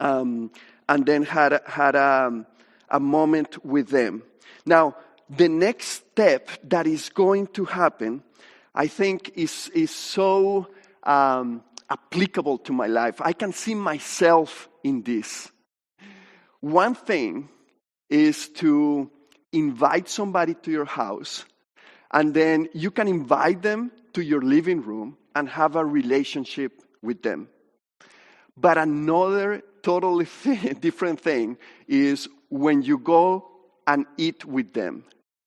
um, 0.00 0.50
and 0.88 1.04
then 1.04 1.24
had, 1.24 1.60
had 1.66 1.94
a, 1.94 2.46
a 2.88 3.00
moment 3.00 3.64
with 3.64 3.88
them. 3.88 4.22
Now, 4.64 4.96
the 5.28 5.48
next 5.48 5.86
step 5.86 6.48
that 6.64 6.86
is 6.86 7.08
going 7.08 7.46
to 7.48 7.64
happen, 7.64 8.22
I 8.74 8.86
think, 8.86 9.32
is, 9.36 9.70
is 9.74 9.90
so 9.90 10.68
um, 11.02 11.62
applicable 11.88 12.58
to 12.58 12.72
my 12.72 12.86
life. 12.86 13.20
I 13.20 13.32
can 13.32 13.52
see 13.52 13.74
myself 13.74 14.68
in 14.82 15.02
this. 15.02 15.50
One 16.60 16.94
thing 16.94 17.48
is 18.08 18.48
to 18.50 19.10
invite 19.52 20.08
somebody 20.08 20.54
to 20.54 20.70
your 20.70 20.84
house, 20.84 21.44
and 22.12 22.34
then 22.34 22.68
you 22.74 22.90
can 22.90 23.08
invite 23.08 23.62
them 23.62 23.90
to 24.14 24.22
your 24.22 24.42
living 24.42 24.82
room 24.82 25.16
and 25.34 25.48
have 25.48 25.76
a 25.76 25.84
relationship 25.84 26.82
with 27.02 27.22
them. 27.22 27.48
But 28.56 28.78
another 28.78 29.62
totally 29.82 30.26
different 30.80 31.20
thing 31.20 31.58
is 31.88 32.28
when 32.48 32.82
you 32.82 32.98
go 32.98 33.53
and 33.86 34.06
eat 34.16 34.44
with 34.44 34.72
them. 34.72 35.04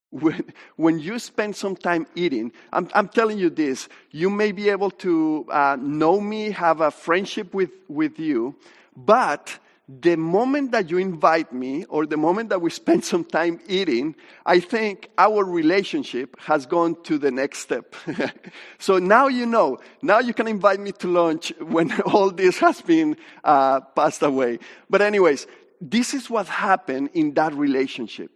When, 0.10 0.54
when 0.78 1.00
you 1.00 1.20
spend 1.20 1.56
some 1.56 1.76
time 1.76 2.08
eating, 2.16 2.54
I'm, 2.72 2.90
I'm 2.94 3.10
telling 3.10 3.38
you 3.38 3.50
this, 3.50 3.90
you 4.12 4.30
may 4.30 4.52
be 4.52 4.70
able 4.70 4.92
to 4.92 5.46
uh, 5.52 5.78
know 5.80 6.22
me, 6.22 6.52
have 6.52 6.82
a 6.82 6.92
friendship 6.92 7.54
with, 7.54 7.72
with 7.90 8.18
you, 8.18 8.56
but 8.96 9.60
the 9.90 10.18
moment 10.18 10.72
that 10.72 10.90
you 10.90 10.98
invite 10.98 11.54
me 11.54 11.86
or 11.86 12.06
the 12.06 12.18
moment 12.18 12.50
that 12.50 12.62
we 12.62 12.70
spend 12.82 13.04
some 13.04 13.24
time 13.24 13.60
eating, 13.68 14.16
I 14.46 14.60
think 14.60 15.10
our 15.18 15.44
relationship 15.44 16.40
has 16.42 16.66
gone 16.66 17.02
to 17.04 17.18
the 17.18 17.32
next 17.32 17.60
step. 17.60 17.96
so 18.80 19.00
now 19.00 19.28
you 19.28 19.46
know. 19.46 19.80
Now 20.02 20.20
you 20.20 20.34
can 20.34 20.48
invite 20.48 20.80
me 20.80 20.92
to 20.94 21.08
lunch 21.08 21.54
when 21.62 22.00
all 22.02 22.32
this 22.32 22.60
has 22.60 22.82
been 22.82 23.18
uh, 23.44 23.82
passed 23.82 24.24
away. 24.24 24.60
But, 24.90 25.02
anyways, 25.02 25.48
this 25.82 26.14
is 26.14 26.30
what 26.30 26.48
happened 26.48 27.10
in 27.14 27.34
that 27.36 27.54
relationship. 27.54 28.32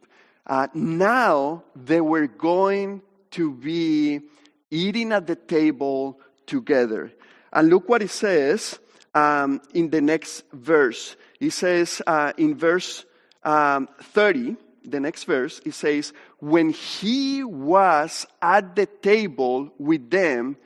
Uh, 0.45 0.67
now 0.73 1.63
they 1.75 2.01
were 2.01 2.27
going 2.27 3.01
to 3.32 3.54
be 3.54 4.21
eating 4.69 5.12
at 5.12 5.27
the 5.27 5.36
table 5.36 6.19
together. 6.45 7.12
And 7.54 7.69
look 7.69 7.88
what 7.89 8.01
it 8.01 8.12
says 8.12 8.80
um, 9.13 9.62
in 9.73 9.89
the 9.89 10.01
next 10.01 10.43
verse. 10.54 11.15
It 11.39 11.51
says 11.51 12.01
uh, 12.08 12.34
in 12.38 12.56
verse 12.56 13.06
um, 13.43 13.89
30, 14.01 14.56
the 14.84 14.99
next 14.99 15.25
verse, 15.25 15.62
it 15.65 15.73
says, 15.73 16.13
When 16.39 16.71
he 16.71 17.43
was 17.43 18.25
at 18.41 18.75
the 18.75 18.86
table 18.86 19.71
with 19.77 20.10
them, 20.10 20.58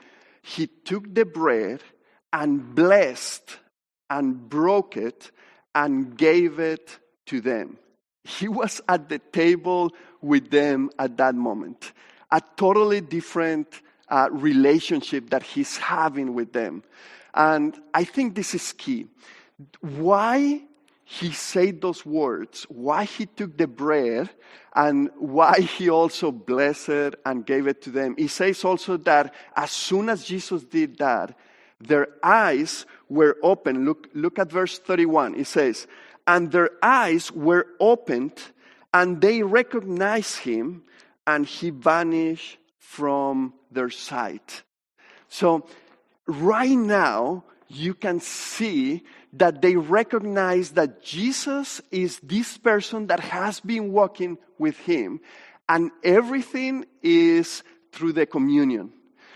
he 0.42 0.68
took 0.68 1.12
the 1.12 1.24
bread 1.24 1.82
and 2.32 2.74
blessed 2.74 3.58
and 4.08 4.48
broke 4.48 4.96
it 4.96 5.30
and 5.76 6.16
gave 6.16 6.58
it 6.58 6.98
to 7.26 7.40
them. 7.40 7.76
He 8.24 8.48
was 8.48 8.80
at 8.88 9.08
the 9.08 9.18
table 9.18 9.92
with 10.22 10.50
them 10.50 10.90
at 10.98 11.18
that 11.18 11.34
moment. 11.34 11.92
A 12.32 12.42
totally 12.56 13.00
different 13.00 13.82
uh, 14.08 14.28
relationship 14.32 15.30
that 15.30 15.42
he's 15.42 15.76
having 15.76 16.34
with 16.34 16.52
them. 16.52 16.82
And 17.34 17.78
I 17.92 18.04
think 18.04 18.34
this 18.34 18.54
is 18.54 18.72
key 18.72 19.06
why 19.80 20.62
he 21.04 21.30
said 21.30 21.80
those 21.80 22.04
words, 22.04 22.64
why 22.68 23.04
he 23.04 23.26
took 23.26 23.56
the 23.56 23.68
bread, 23.68 24.28
and 24.74 25.10
why 25.16 25.60
he 25.60 25.88
also 25.88 26.32
blessed 26.32 26.88
it 26.88 27.14
and 27.24 27.46
gave 27.46 27.66
it 27.66 27.80
to 27.82 27.90
them. 27.90 28.16
He 28.18 28.28
says 28.28 28.64
also 28.64 28.96
that 28.98 29.32
as 29.54 29.70
soon 29.70 30.08
as 30.08 30.24
Jesus 30.24 30.64
did 30.64 30.98
that, 30.98 31.38
their 31.80 32.08
eyes 32.22 32.86
were 33.08 33.36
open. 33.42 33.84
Look, 33.84 34.08
look 34.14 34.38
at 34.38 34.50
verse 34.50 34.78
31. 34.78 35.34
It 35.34 35.46
says, 35.46 35.86
And 36.26 36.50
their 36.50 36.70
eyes 36.82 37.30
were 37.32 37.66
opened, 37.80 38.40
and 38.92 39.20
they 39.20 39.42
recognized 39.42 40.38
him, 40.38 40.82
and 41.26 41.46
he 41.46 41.70
vanished 41.70 42.58
from 42.78 43.54
their 43.70 43.90
sight. 43.90 44.62
So, 45.28 45.66
right 46.26 46.76
now, 46.76 47.44
you 47.68 47.94
can 47.94 48.20
see 48.20 49.02
that 49.34 49.60
they 49.60 49.76
recognize 49.76 50.70
that 50.72 51.02
Jesus 51.02 51.82
is 51.90 52.18
this 52.20 52.56
person 52.58 53.08
that 53.08 53.20
has 53.20 53.60
been 53.60 53.92
walking 53.92 54.38
with 54.58 54.78
him, 54.78 55.20
and 55.68 55.90
everything 56.02 56.86
is 57.02 57.62
through 57.92 58.12
the 58.12 58.26
communion. 58.26 58.92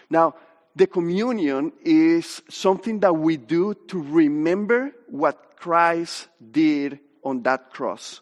Now, 0.08 0.34
the 0.76 0.86
communion 0.86 1.72
is 1.82 2.42
something 2.48 3.00
that 3.00 3.14
we 3.14 3.36
do 3.36 3.74
to 3.88 4.02
remember 4.02 4.92
what 5.08 5.56
Christ 5.56 6.28
did 6.50 7.00
on 7.24 7.42
that 7.42 7.70
cross. 7.70 8.20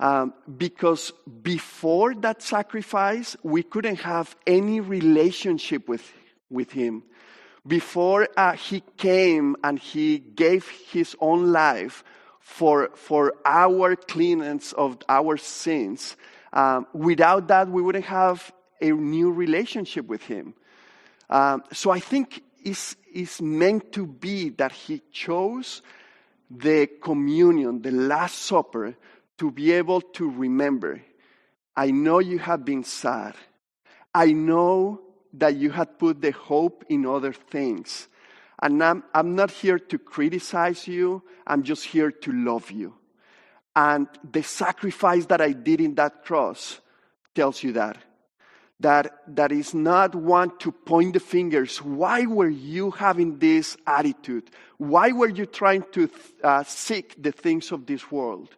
Um, 0.00 0.32
because 0.56 1.12
before 1.42 2.14
that 2.16 2.40
sacrifice, 2.42 3.36
we 3.42 3.62
couldn't 3.62 4.00
have 4.00 4.34
any 4.46 4.80
relationship 4.80 5.88
with, 5.88 6.10
with 6.50 6.70
Him. 6.70 7.02
Before 7.66 8.28
uh, 8.36 8.52
He 8.52 8.82
came 8.96 9.56
and 9.64 9.78
He 9.78 10.18
gave 10.18 10.68
His 10.68 11.16
own 11.20 11.52
life 11.52 12.04
for, 12.40 12.90
for 12.94 13.34
our 13.44 13.96
cleanance 13.96 14.72
of 14.72 14.98
our 15.08 15.36
sins, 15.36 16.16
um, 16.52 16.86
without 16.94 17.48
that, 17.48 17.68
we 17.68 17.82
wouldn't 17.82 18.06
have 18.06 18.52
a 18.80 18.90
new 18.90 19.32
relationship 19.32 20.06
with 20.06 20.22
Him. 20.22 20.54
Um, 21.30 21.62
so 21.72 21.90
I 21.90 22.00
think 22.00 22.42
it's, 22.62 22.96
it's 23.12 23.40
meant 23.40 23.92
to 23.92 24.06
be 24.06 24.50
that 24.50 24.72
He 24.72 25.02
chose 25.12 25.82
the 26.50 26.88
communion, 27.02 27.82
the 27.82 27.90
Last 27.90 28.38
Supper, 28.38 28.96
to 29.38 29.50
be 29.50 29.72
able 29.72 30.00
to 30.00 30.30
remember. 30.30 31.00
I 31.76 31.90
know 31.90 32.18
you 32.18 32.38
have 32.38 32.64
been 32.64 32.84
sad. 32.84 33.34
I 34.14 34.32
know 34.32 35.00
that 35.34 35.56
you 35.56 35.70
had 35.70 35.98
put 35.98 36.20
the 36.20 36.32
hope 36.32 36.84
in 36.88 37.06
other 37.06 37.32
things. 37.32 38.08
And 38.60 38.82
I'm, 38.82 39.04
I'm 39.14 39.34
not 39.34 39.50
here 39.50 39.78
to 39.78 39.98
criticize 39.98 40.88
you, 40.88 41.22
I'm 41.46 41.62
just 41.62 41.84
here 41.84 42.10
to 42.10 42.32
love 42.32 42.70
you. 42.70 42.94
And 43.76 44.08
the 44.28 44.42
sacrifice 44.42 45.26
that 45.26 45.40
I 45.40 45.52
did 45.52 45.80
in 45.80 45.94
that 45.94 46.24
cross 46.24 46.80
tells 47.34 47.62
you 47.62 47.72
that. 47.74 47.98
That, 48.80 49.22
that 49.34 49.50
is 49.50 49.74
not 49.74 50.14
one 50.14 50.56
to 50.58 50.70
point 50.70 51.14
the 51.14 51.20
fingers. 51.20 51.78
Why 51.82 52.26
were 52.26 52.48
you 52.48 52.92
having 52.92 53.38
this 53.38 53.76
attitude? 53.86 54.50
Why 54.76 55.10
were 55.10 55.28
you 55.28 55.46
trying 55.46 55.84
to 55.92 56.08
uh, 56.44 56.62
seek 56.62 57.20
the 57.20 57.32
things 57.32 57.72
of 57.72 57.86
this 57.86 58.10
world? 58.12 58.54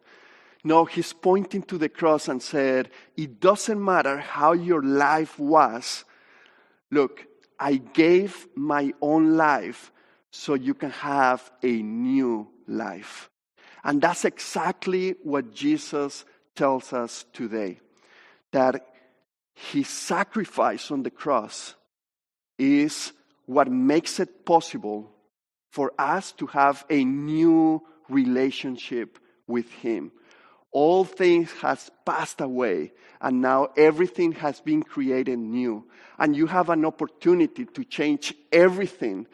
No, 0.63 0.85
he's 0.85 1.11
pointing 1.11 1.63
to 1.63 1.77
the 1.79 1.89
cross 1.89 2.27
and 2.27 2.41
said, 2.41 2.91
It 3.17 3.39
doesn't 3.39 3.83
matter 3.83 4.19
how 4.19 4.53
your 4.53 4.83
life 4.83 5.39
was. 5.39 6.05
Look, 6.91 7.25
I 7.59 7.77
gave 7.77 8.47
my 8.55 8.93
own 9.01 9.37
life 9.37 9.91
so 10.29 10.53
you 10.53 10.73
can 10.73 10.91
have 10.91 11.51
a 11.63 11.81
new 11.81 12.47
life. 12.67 13.29
And 13.83 14.01
that's 14.01 14.25
exactly 14.25 15.15
what 15.23 15.51
Jesus 15.51 16.25
tells 16.55 16.93
us 16.93 17.25
today 17.33 17.79
that 18.51 18.85
his 19.53 19.87
sacrifice 19.87 20.91
on 20.91 21.03
the 21.03 21.11
cross 21.11 21.75
is 22.57 23.13
what 23.45 23.71
makes 23.71 24.19
it 24.19 24.45
possible 24.45 25.11
for 25.69 25.91
us 25.97 26.31
to 26.33 26.47
have 26.47 26.85
a 26.89 27.03
new 27.03 27.81
relationship 28.09 29.19
with 29.47 29.71
him. 29.71 30.11
All 30.71 31.03
things 31.03 31.51
has 31.61 31.91
passed 32.05 32.39
away 32.39 32.93
and 33.19 33.41
now 33.41 33.69
everything 33.75 34.31
has 34.33 34.61
been 34.61 34.83
created 34.83 35.37
new. 35.37 35.85
And 36.17 36.35
you 36.35 36.47
have 36.47 36.69
an 36.69 36.85
opportunity 36.85 37.65
to 37.65 37.83
change 37.83 38.33
everything 38.51 39.27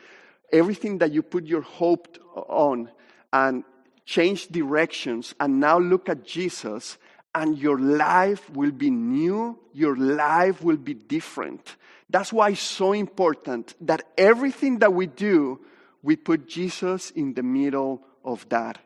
everything 0.51 0.99
that 0.99 1.12
you 1.12 1.21
put 1.21 1.45
your 1.45 1.62
hope 1.62 2.17
on 2.36 2.89
and 3.34 3.63
change 4.06 4.47
directions. 4.47 5.36
And 5.39 5.60
now 5.60 5.80
look 5.80 6.10
at 6.10 6.23
Jesus 6.23 6.97
and 7.38 7.58
your 7.58 7.80
life 7.80 8.50
will 8.52 8.71
be 8.71 8.89
new 8.89 9.58
your 9.78 9.95
life 9.95 10.63
will 10.63 10.78
be 10.78 10.95
different. 10.95 11.76
That's 12.10 12.34
why 12.34 12.50
it's 12.50 12.62
so 12.62 12.93
important 12.93 13.76
that 13.82 14.02
everything 14.17 14.80
that 14.80 14.91
we 14.91 15.06
do 15.06 15.60
we 16.02 16.15
put 16.15 16.47
Jesus 16.47 17.12
in 17.12 17.36
the 17.36 17.43
middle 17.43 18.02
of 18.26 18.47
that. 18.50 18.80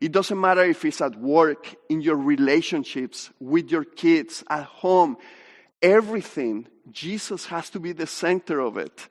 It 0.00 0.12
doesn't 0.12 0.40
matter 0.40 0.64
if 0.64 0.82
it's 0.86 1.02
at 1.02 1.16
work, 1.16 1.74
in 1.90 2.00
your 2.00 2.16
relationships, 2.16 3.30
with 3.38 3.70
your 3.70 3.84
kids, 3.84 4.42
at 4.48 4.64
home, 4.64 5.18
everything, 5.82 6.66
Jesus 6.90 7.44
has 7.46 7.68
to 7.70 7.80
be 7.80 7.92
the 7.92 8.06
center 8.06 8.60
of 8.60 8.78
it 8.78 9.08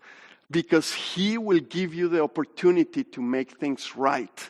because 0.49 0.91
He 0.91 1.37
will 1.37 1.59
give 1.59 1.93
you 1.93 2.07
the 2.07 2.23
opportunity 2.23 3.03
to 3.03 3.21
make 3.21 3.59
things 3.59 3.95
right. 3.95 4.49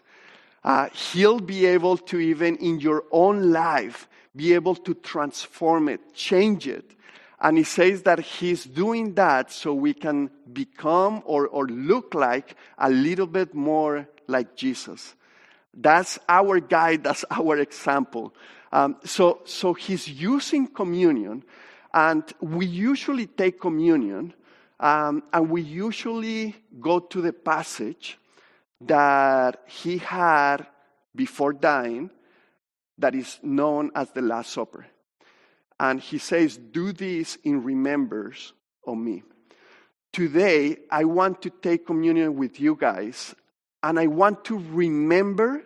Uh, 0.64 0.90
he'll 0.90 1.40
be 1.40 1.66
able 1.66 1.98
to, 1.98 2.20
even 2.20 2.56
in 2.58 2.80
your 2.80 3.04
own 3.12 3.52
life, 3.52 4.08
be 4.40 4.54
able 4.54 4.76
to 4.76 4.94
transform 4.94 5.90
it, 5.90 6.14
change 6.14 6.66
it. 6.66 6.96
And 7.42 7.58
he 7.58 7.66
says 7.66 8.04
that 8.04 8.20
he's 8.20 8.64
doing 8.64 9.14
that 9.16 9.52
so 9.52 9.74
we 9.74 9.94
can 9.94 10.30
become 10.54 11.22
or, 11.26 11.48
or 11.48 11.68
look 11.68 12.14
like 12.14 12.56
a 12.78 12.90
little 12.90 13.28
bit 13.28 13.54
more 13.54 14.08
like 14.28 14.56
Jesus. 14.56 15.14
That's 15.74 16.18
our 16.30 16.62
guide, 16.62 17.04
that's 17.08 17.26
our 17.30 17.58
example. 17.58 18.34
Um, 18.72 18.96
so, 19.04 19.42
so 19.44 19.74
he's 19.74 20.08
using 20.08 20.68
communion, 20.68 21.44
and 21.94 22.24
we 22.40 22.66
usually 22.66 23.28
take 23.28 23.60
communion, 23.60 24.34
um, 24.80 25.24
and 25.34 25.50
we 25.50 25.64
usually 25.64 26.56
go 26.80 27.00
to 27.00 27.22
the 27.22 27.34
passage 27.34 28.18
that 28.80 29.64
he 29.68 29.98
had 29.98 30.66
before 31.14 31.52
dying, 31.52 32.10
that 33.00 33.16
is 33.16 33.40
known 33.42 33.92
as 33.96 34.12
the 34.12 34.22
Last 34.22 34.52
Supper. 34.52 34.86
And 35.80 36.00
he 36.00 36.18
says, 36.18 36.58
Do 36.58 36.92
this 36.92 37.38
in 37.44 37.64
remembrance 37.64 38.54
of 38.86 38.98
me. 38.98 39.24
Today, 40.12 40.78
I 40.92 41.06
want 41.06 41.42
to 41.44 41.50
take 41.50 41.86
communion 41.86 42.36
with 42.36 42.60
you 42.60 42.76
guys 42.76 43.36
and 43.82 44.00
I 44.00 44.08
want 44.08 44.44
to 44.46 44.58
remember 44.58 45.64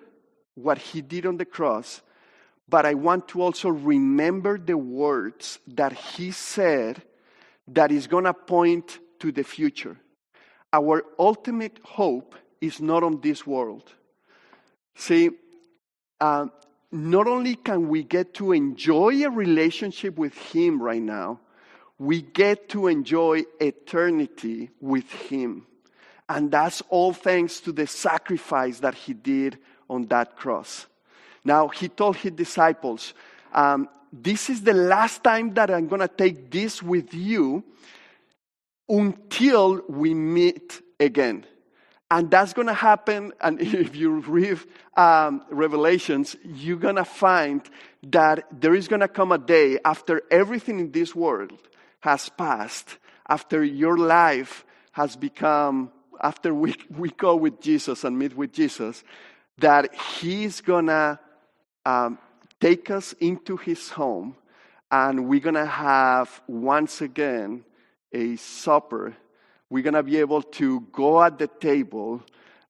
what 0.56 0.78
he 0.78 1.02
did 1.02 1.26
on 1.26 1.38
the 1.38 1.46
cross, 1.46 2.02
but 2.70 2.86
I 2.86 2.94
want 2.94 3.28
to 3.30 3.42
also 3.42 3.70
remember 3.70 4.58
the 4.58 4.78
words 4.78 5.60
that 5.68 5.94
he 5.94 6.32
said 6.32 7.02
that 7.70 7.92
is 7.92 8.08
going 8.08 8.26
to 8.26 8.34
point 8.34 9.00
to 9.20 9.32
the 9.32 9.44
future. 9.44 9.98
Our 10.72 11.04
ultimate 11.18 11.80
hope 11.84 12.36
is 12.62 12.82
not 12.82 13.04
on 13.04 13.22
this 13.22 13.48
world. 13.48 13.92
See, 14.96 15.32
uh, 16.20 16.48
not 16.94 17.28
only 17.28 17.56
can 17.56 17.90
we 17.90 18.04
get 18.04 18.34
to 18.36 18.52
enjoy 18.52 19.26
a 19.26 19.30
relationship 19.30 20.18
with 20.18 20.38
Him 20.38 20.82
right 20.82 21.02
now, 21.02 21.40
we 21.98 22.22
get 22.22 22.70
to 22.70 22.88
enjoy 22.88 23.44
eternity 23.60 24.70
with 24.80 25.12
Him. 25.12 25.66
And 26.30 26.52
that's 26.52 26.82
all 26.90 27.14
thanks 27.14 27.60
to 27.62 27.72
the 27.72 27.88
sacrifice 27.88 28.80
that 28.80 28.96
he 28.96 29.14
did 29.14 29.58
on 29.90 30.08
that 30.08 30.36
cross. 30.36 30.88
Now, 31.44 31.68
he 31.68 31.90
told 31.90 32.16
his 32.16 32.32
disciples, 32.32 33.14
um, 33.54 33.90
This 34.12 34.50
is 34.50 34.62
the 34.62 34.74
last 34.74 35.24
time 35.24 35.54
that 35.56 35.70
I'm 35.70 35.88
going 35.88 36.02
to 36.02 36.08
take 36.08 36.50
this 36.50 36.82
with 36.82 37.14
you 37.14 37.64
until 38.88 39.82
we 39.90 40.14
meet 40.14 40.82
again. 41.00 41.46
And 42.12 42.30
that's 42.30 42.54
going 42.54 42.68
to 42.68 42.74
happen. 42.74 43.34
And 43.42 43.62
if 43.62 43.96
you 43.96 44.20
read 44.22 44.60
um, 44.96 45.44
Revelations, 45.50 46.36
you're 46.44 46.78
going 46.78 46.98
to 46.98 47.06
find 47.06 47.62
that 48.04 48.46
there 48.52 48.76
is 48.76 48.88
going 48.88 49.02
to 49.02 49.08
come 49.08 49.32
a 49.32 49.38
day 49.38 49.80
after 49.84 50.22
everything 50.30 50.80
in 50.80 50.92
this 50.92 51.16
world 51.16 51.54
has 52.02 52.30
passed, 52.30 52.98
after 53.28 53.64
your 53.64 53.98
life 53.98 54.66
has 54.92 55.16
become 55.16 55.92
after 56.24 56.54
we, 56.54 56.76
we 56.98 57.10
go 57.12 57.36
with 57.36 57.62
Jesus 57.62 58.04
and 58.04 58.18
meet 58.18 58.36
with 58.36 58.52
Jesus, 58.54 59.04
that 59.60 59.94
He's 59.94 60.62
gonna 60.62 61.20
um, 61.86 62.18
take 62.60 62.90
us 62.90 63.14
into 63.20 63.58
His 63.58 63.90
home 63.90 64.36
and 64.90 65.28
we're 65.28 65.42
gonna 65.42 65.66
have 65.66 66.42
once 66.48 67.02
again 67.02 67.66
a 68.12 68.36
supper. 68.38 69.16
We're 69.74 69.82
gonna 69.82 70.04
be 70.04 70.18
able 70.18 70.44
to 70.44 70.82
go 70.92 71.24
at 71.24 71.40
the 71.40 71.48
table 71.48 72.22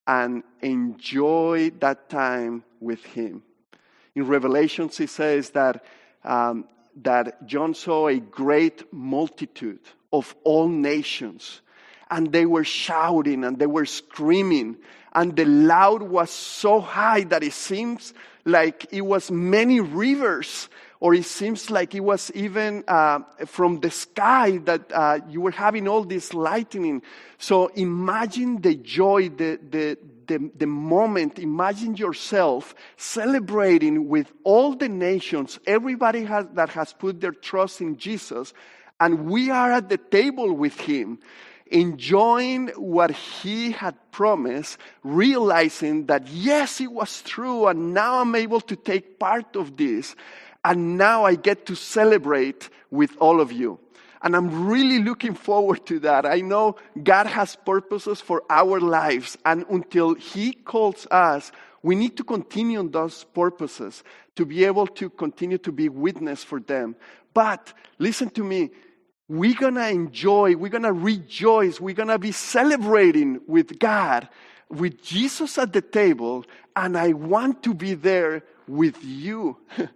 and 0.08 0.42
enjoy 0.62 1.72
that 1.82 2.08
time 2.08 2.64
with 2.80 3.04
Him. 3.04 3.44
In 4.16 4.26
Revelations, 4.28 4.98
He 4.98 5.08
says 5.08 5.50
that. 5.50 5.84
Um, 6.24 6.66
that 7.02 7.46
John 7.48 7.74
saw 7.74 8.08
a 8.08 8.20
great 8.20 8.94
multitude 8.94 9.80
of 10.12 10.36
all 10.44 10.68
nations 10.68 11.62
and 12.12 12.32
they 12.32 12.46
were 12.46 12.64
shouting 12.64 13.44
and 13.44 13.58
they 13.58 13.66
were 13.66 13.86
screaming 13.86 14.78
and 15.14 15.36
the 15.36 15.46
loud 15.46 16.04
was 16.04 16.30
so 16.30 16.80
high 16.80 17.24
that 17.24 17.44
it 17.44 17.54
seems 17.54 18.14
like 18.46 18.86
it 18.92 19.02
was 19.02 19.32
many 19.32 19.80
rivers 19.80 20.70
or 21.04 21.14
it 21.14 21.26
seems 21.26 21.70
like 21.70 21.94
it 21.94 22.00
was 22.00 22.32
even 22.34 22.82
uh, 22.88 23.20
from 23.46 23.82
the 23.82 23.92
sky 23.92 24.56
that 24.60 24.90
uh, 24.94 25.20
you 25.28 25.42
were 25.42 25.52
having 25.52 25.86
all 25.86 26.06
this 26.06 26.34
lightning 26.34 27.02
so 27.38 27.68
imagine 27.76 28.62
the 28.62 28.74
joy 28.76 29.28
the, 29.28 29.60
the, 29.70 29.98
the, 30.28 30.50
the 30.56 30.66
moment 30.66 31.40
imagine 31.40 31.98
yourself 31.98 32.74
celebrating 32.96 34.08
with 34.08 34.32
all 34.46 34.76
the 34.76 34.88
nations 34.88 35.60
everybody 35.68 36.24
has, 36.24 36.46
that 36.54 36.70
has 36.70 36.94
put 36.94 37.20
their 37.20 37.34
trust 37.34 37.82
in 37.82 37.98
jesus 37.98 38.54
and 39.02 39.26
we 39.26 39.52
are 39.52 39.74
at 39.74 39.90
the 39.90 39.98
table 39.98 40.54
with 40.54 40.80
him 40.80 41.20
enjoying 41.68 42.68
what 42.76 43.10
he 43.10 43.72
had 43.72 43.96
promised, 44.12 44.78
realizing 45.04 46.06
that 46.06 46.28
yes, 46.28 46.80
it 46.80 46.92
was 46.92 47.24
true, 47.24 47.66
and 47.66 47.96
now 47.96 48.20
I'm 48.20 48.36
able 48.36 48.62
to 48.62 48.76
take 48.76 49.18
part 49.18 49.56
of 49.56 49.76
this. 49.76 50.16
And 50.66 50.98
now 50.98 51.26
I 51.26 51.36
get 51.36 51.66
to 51.68 51.76
celebrate 51.76 52.70
with 52.92 53.16
all 53.20 53.42
of 53.42 53.52
you. 53.52 53.80
And 54.22 54.36
I'm 54.36 54.66
really 54.66 55.00
looking 55.04 55.34
forward 55.34 55.86
to 55.88 56.00
that. 56.00 56.26
I 56.26 56.40
know 56.40 56.78
God 57.04 57.28
has 57.28 57.58
purposes 57.58 58.22
for 58.22 58.44
our 58.50 58.80
lives. 58.80 59.38
And 59.46 59.66
until 59.70 60.14
He 60.14 60.54
calls 60.54 61.06
us, 61.12 61.52
we 61.82 61.96
need 61.96 62.16
to 62.18 62.24
continue 62.24 62.80
on 62.80 62.92
those 62.92 63.26
purposes 63.26 64.04
to 64.36 64.46
be 64.46 64.64
able 64.64 64.88
to 64.88 65.10
continue 65.10 65.58
to 65.60 65.72
be 65.74 65.90
witness 65.90 66.44
for 66.44 66.62
them. 66.62 66.96
But 67.34 67.74
listen 68.00 68.30
to 68.32 68.44
me. 68.44 68.72
We're 69.28 69.56
gonna 69.56 69.88
enjoy, 69.88 70.56
we're 70.56 70.70
gonna 70.70 70.94
rejoice, 70.94 71.80
we're 71.80 71.96
gonna 71.96 72.20
be 72.20 72.32
celebrating 72.32 73.42
with 73.48 73.80
God, 73.80 74.30
with 74.70 75.02
Jesus 75.02 75.58
at 75.58 75.74
the 75.74 75.82
table, 75.82 76.46
and 76.76 76.98
I 76.98 77.14
want 77.14 77.64
to 77.64 77.74
be 77.74 77.94
there 77.94 78.44
with 78.68 79.04
you. 79.04 79.58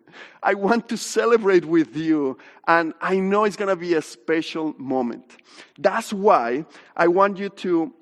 I 0.44 0.54
want 0.54 0.90
to 0.90 0.98
celebrate 0.98 1.66
with 1.66 1.96
you. 1.96 2.38
And 2.68 2.94
I 3.02 3.20
know 3.20 3.44
it's 3.44 3.56
going 3.56 3.70
to 3.70 3.76
be 3.76 3.94
a 3.94 4.02
special 4.02 4.76
moment. 4.78 5.38
That's 5.78 6.14
why 6.14 6.66
I 6.96 7.08
want 7.08 7.38
you 7.38 7.50
to 7.50 7.94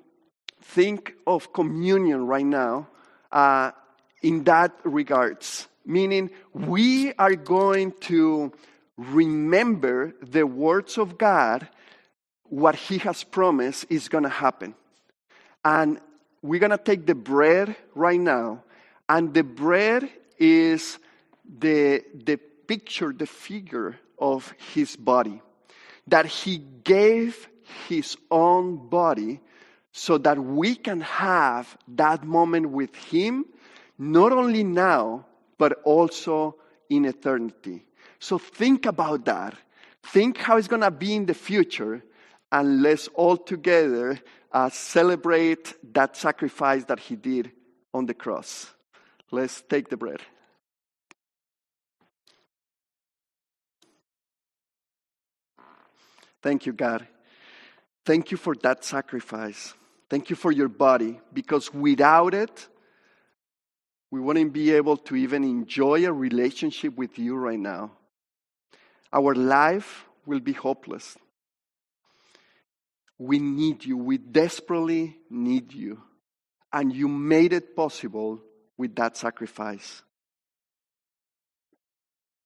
think 0.62 1.14
of 1.26 1.52
communion 1.52 2.26
right 2.26 2.44
now 2.44 2.88
uh, 3.32 3.70
in 4.22 4.44
that 4.44 4.72
regards. 4.84 5.68
Meaning, 5.84 6.30
we 6.52 7.12
are 7.14 7.36
going 7.36 7.92
to 8.02 8.52
remember 8.96 10.14
the 10.20 10.46
words 10.46 10.98
of 10.98 11.16
God, 11.16 11.68
what 12.44 12.74
He 12.74 12.98
has 12.98 13.22
promised 13.22 13.86
is 13.88 14.08
going 14.08 14.24
to 14.24 14.30
happen. 14.30 14.74
And 15.64 16.00
we're 16.42 16.60
going 16.60 16.70
to 16.70 16.78
take 16.78 17.06
the 17.06 17.14
bread 17.14 17.76
right 17.94 18.20
now. 18.20 18.62
And 19.08 19.32
the 19.34 19.44
bread 19.44 20.08
is 20.38 20.98
the, 21.58 22.04
the 22.14 22.36
picture, 22.36 23.12
the 23.12 23.26
figure 23.26 23.98
of 24.18 24.52
his 24.74 24.96
body. 24.96 25.40
That 26.08 26.26
he 26.26 26.58
gave 26.84 27.48
his 27.88 28.16
own 28.30 28.88
body 28.88 29.40
so 29.92 30.18
that 30.18 30.38
we 30.38 30.76
can 30.76 31.00
have 31.00 31.76
that 31.88 32.24
moment 32.24 32.70
with 32.70 32.94
him, 32.94 33.46
not 33.98 34.32
only 34.32 34.62
now, 34.62 35.26
but 35.58 35.80
also 35.84 36.56
in 36.90 37.06
eternity. 37.06 37.84
So 38.18 38.38
think 38.38 38.86
about 38.86 39.24
that. 39.24 39.54
Think 40.02 40.38
how 40.38 40.58
it's 40.58 40.68
going 40.68 40.82
to 40.82 40.90
be 40.90 41.14
in 41.14 41.26
the 41.26 41.34
future, 41.34 42.04
and 42.52 42.82
let's 42.82 43.08
all 43.08 43.36
together 43.36 44.20
uh, 44.52 44.70
celebrate 44.70 45.74
that 45.94 46.16
sacrifice 46.16 46.84
that 46.84 47.00
he 47.00 47.16
did 47.16 47.50
on 47.92 48.06
the 48.06 48.14
cross. 48.14 48.72
Let's 49.30 49.62
take 49.62 49.88
the 49.88 49.96
bread. 49.96 50.20
Thank 56.42 56.66
you, 56.66 56.72
God. 56.72 57.06
Thank 58.04 58.30
you 58.30 58.36
for 58.36 58.54
that 58.62 58.84
sacrifice. 58.84 59.74
Thank 60.08 60.30
you 60.30 60.36
for 60.36 60.52
your 60.52 60.68
body, 60.68 61.20
because 61.32 61.74
without 61.74 62.34
it, 62.34 62.68
we 64.12 64.20
wouldn't 64.20 64.52
be 64.52 64.70
able 64.72 64.96
to 64.98 65.16
even 65.16 65.42
enjoy 65.42 66.06
a 66.06 66.12
relationship 66.12 66.96
with 66.96 67.18
you 67.18 67.34
right 67.34 67.58
now. 67.58 67.90
Our 69.12 69.34
life 69.34 70.04
will 70.24 70.38
be 70.38 70.52
hopeless. 70.52 71.16
We 73.18 73.40
need 73.40 73.84
you. 73.84 73.96
We 73.96 74.18
desperately 74.18 75.16
need 75.28 75.72
you. 75.72 76.00
And 76.72 76.94
you 76.94 77.08
made 77.08 77.52
it 77.52 77.74
possible 77.74 78.40
with 78.76 78.94
that 78.96 79.16
sacrifice. 79.16 80.02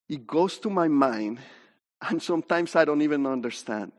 It 0.08 0.26
goes 0.26 0.58
to 0.60 0.70
my 0.70 0.88
mind, 0.88 1.38
and 2.02 2.22
sometimes 2.22 2.74
I 2.74 2.84
don't 2.84 3.02
even 3.02 3.26
understand. 3.26 3.92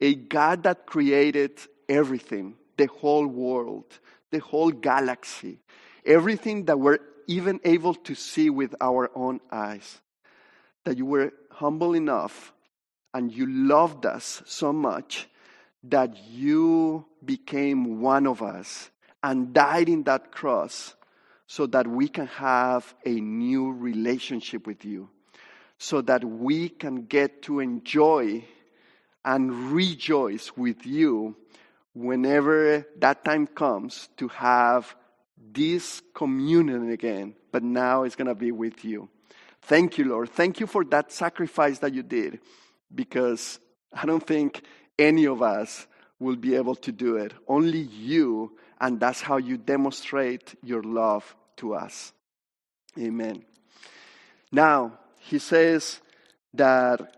A 0.00 0.14
God 0.14 0.62
that 0.64 0.86
created 0.86 1.58
everything, 1.88 2.56
the 2.76 2.86
whole 2.86 3.26
world, 3.26 3.84
the 4.30 4.40
whole 4.40 4.70
galaxy, 4.70 5.58
everything 6.04 6.64
that 6.64 6.78
we're 6.80 6.98
even 7.26 7.60
able 7.64 7.94
to 7.94 8.14
see 8.14 8.50
with 8.50 8.74
our 8.80 9.10
own 9.14 9.40
eyes, 9.50 10.00
that 10.84 10.96
you 10.96 11.06
were 11.06 11.32
humble 11.50 11.94
enough 11.94 12.52
and 13.14 13.30
you 13.32 13.46
loved 13.46 14.06
us 14.06 14.42
so 14.46 14.72
much 14.72 15.28
that 15.84 16.16
you 16.30 17.04
became 17.24 18.00
one 18.00 18.26
of 18.26 18.42
us 18.42 18.90
and 19.22 19.52
died 19.52 19.88
in 19.88 20.02
that 20.04 20.32
cross 20.32 20.94
so 21.46 21.66
that 21.66 21.86
we 21.86 22.08
can 22.08 22.26
have 22.26 22.94
a 23.04 23.20
new 23.20 23.72
relationship 23.72 24.66
with 24.66 24.84
you, 24.84 25.08
so 25.78 26.00
that 26.02 26.24
we 26.24 26.68
can 26.68 27.04
get 27.06 27.42
to 27.42 27.60
enjoy 27.60 28.44
and 29.24 29.72
rejoice 29.72 30.56
with 30.56 30.86
you 30.86 31.36
whenever 31.94 32.86
that 32.98 33.24
time 33.24 33.46
comes 33.46 34.08
to 34.16 34.28
have 34.28 34.94
this 35.52 36.02
communion 36.14 36.90
again, 36.90 37.34
but 37.50 37.62
now 37.62 38.04
it's 38.04 38.16
going 38.16 38.28
to 38.28 38.34
be 38.34 38.52
with 38.52 38.84
you. 38.84 39.08
Thank 39.62 39.98
you, 39.98 40.06
Lord. 40.06 40.30
Thank 40.30 40.60
you 40.60 40.66
for 40.66 40.84
that 40.86 41.12
sacrifice 41.12 41.78
that 41.80 41.94
you 41.94 42.02
did 42.02 42.40
because 42.94 43.60
I 43.92 44.06
don't 44.06 44.26
think 44.26 44.62
any 44.98 45.26
of 45.26 45.42
us 45.42 45.86
will 46.18 46.36
be 46.36 46.54
able 46.54 46.76
to 46.76 46.92
do 46.92 47.16
it. 47.16 47.32
Only 47.46 47.80
you, 47.80 48.52
and 48.82 48.98
that's 48.98 49.20
how 49.20 49.36
you 49.36 49.56
demonstrate 49.56 50.56
your 50.62 50.82
love 50.82 51.36
to 51.56 51.74
us. 51.74 52.12
Amen. 52.98 53.44
Now, 54.50 54.98
he 55.20 55.38
says 55.38 56.00
that 56.54 57.16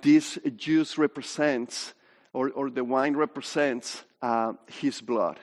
this 0.00 0.38
juice 0.56 0.96
represents, 0.96 1.92
or, 2.32 2.50
or 2.50 2.70
the 2.70 2.82
wine 2.82 3.16
represents, 3.16 4.02
uh, 4.22 4.54
his 4.66 5.02
blood. 5.02 5.38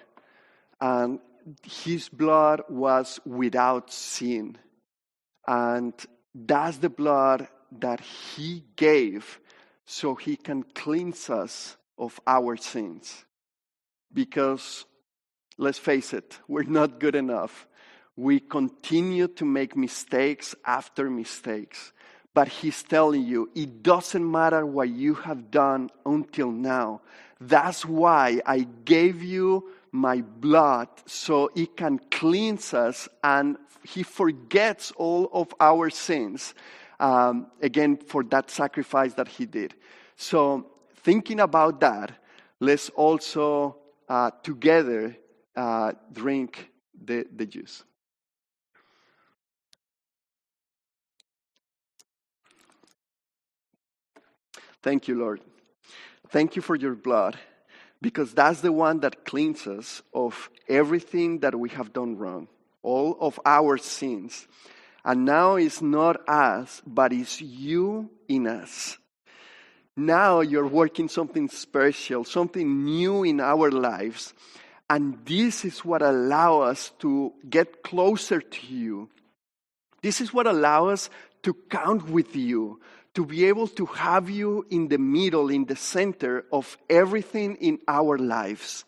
And 0.81 1.19
his 1.63 2.09
blood 2.09 2.63
was 2.67 3.19
without 3.23 3.93
sin. 3.93 4.57
And 5.47 5.93
that's 6.33 6.77
the 6.77 6.89
blood 6.89 7.47
that 7.79 7.99
he 7.99 8.63
gave 8.75 9.39
so 9.85 10.15
he 10.15 10.35
can 10.35 10.63
cleanse 10.63 11.29
us 11.29 11.77
of 11.99 12.19
our 12.25 12.57
sins. 12.57 13.25
Because 14.13 14.85
let's 15.57 15.79
face 15.79 16.13
it, 16.13 16.37
we're 16.47 16.63
not 16.63 16.99
good 16.99 17.15
enough. 17.15 17.67
We 18.15 18.39
continue 18.39 19.27
to 19.27 19.45
make 19.45 19.75
mistakes 19.75 20.55
after 20.65 21.09
mistakes. 21.09 21.93
But 22.33 22.47
he's 22.47 22.83
telling 22.83 23.23
you, 23.23 23.49
it 23.55 23.81
doesn't 23.81 24.31
matter 24.31 24.65
what 24.65 24.89
you 24.89 25.15
have 25.15 25.49
done 25.49 25.89
until 26.05 26.51
now. 26.51 27.01
That's 27.39 27.85
why 27.85 28.41
I 28.45 28.67
gave 28.85 29.23
you 29.23 29.71
my 29.91 30.21
blood 30.21 30.87
so 31.05 31.49
it 31.55 31.75
can 31.75 31.99
cleanse 32.11 32.73
us 32.73 33.09
and 33.23 33.57
he 33.83 34.03
forgets 34.03 34.91
all 34.91 35.29
of 35.33 35.53
our 35.59 35.89
sins. 35.89 36.53
Um, 36.99 37.47
again, 37.61 37.97
for 37.97 38.23
that 38.25 38.49
sacrifice 38.49 39.13
that 39.15 39.27
he 39.27 39.45
did. 39.45 39.75
So, 40.15 40.65
thinking 40.97 41.39
about 41.39 41.79
that, 41.81 42.11
let's 42.59 42.89
also 42.89 43.77
uh, 44.07 44.31
together 44.43 45.15
uh, 45.55 45.93
drink 46.11 46.69
the, 47.03 47.25
the 47.35 47.45
juice. 47.45 47.83
Thank 54.81 55.07
you, 55.07 55.15
Lord. 55.15 55.41
Thank 56.29 56.55
you 56.55 56.61
for 56.61 56.75
your 56.75 56.95
blood 56.95 57.37
because 58.01 58.33
that's 58.33 58.61
the 58.61 58.71
one 58.71 58.99
that 59.01 59.25
cleanses 59.25 60.01
of 60.13 60.49
everything 60.69 61.39
that 61.39 61.55
we 61.55 61.69
have 61.69 61.93
done 61.93 62.17
wrong, 62.17 62.47
all 62.83 63.17
of 63.19 63.39
our 63.45 63.77
sins. 63.77 64.47
And 65.03 65.25
now 65.25 65.55
it's 65.55 65.81
not 65.81 66.27
us, 66.29 66.81
but 66.85 67.13
it's 67.13 67.41
you 67.41 68.09
in 68.27 68.47
us. 68.47 68.97
Now 69.99 70.41
you're 70.41 70.67
working 70.67 71.09
something 71.09 71.49
special, 71.49 72.23
something 72.23 72.85
new 72.85 73.23
in 73.23 73.41
our 73.41 73.71
lives. 73.71 74.33
And 74.89 75.17
this 75.25 75.65
is 75.65 75.83
what 75.83 76.03
allows 76.03 76.69
us 76.69 76.91
to 76.99 77.33
get 77.49 77.81
closer 77.81 78.39
to 78.39 78.67
you. 78.67 79.09
This 80.03 80.21
is 80.21 80.31
what 80.31 80.45
allows 80.45 80.93
us 80.93 81.09
to 81.43 81.55
count 81.69 82.07
with 82.09 82.35
you, 82.35 82.79
to 83.15 83.25
be 83.25 83.45
able 83.45 83.67
to 83.69 83.87
have 83.87 84.29
you 84.29 84.65
in 84.69 84.87
the 84.87 84.99
middle, 84.99 85.49
in 85.49 85.65
the 85.65 85.75
center 85.75 86.45
of 86.53 86.77
everything 86.89 87.55
in 87.55 87.79
our 87.87 88.19
lives. 88.19 88.85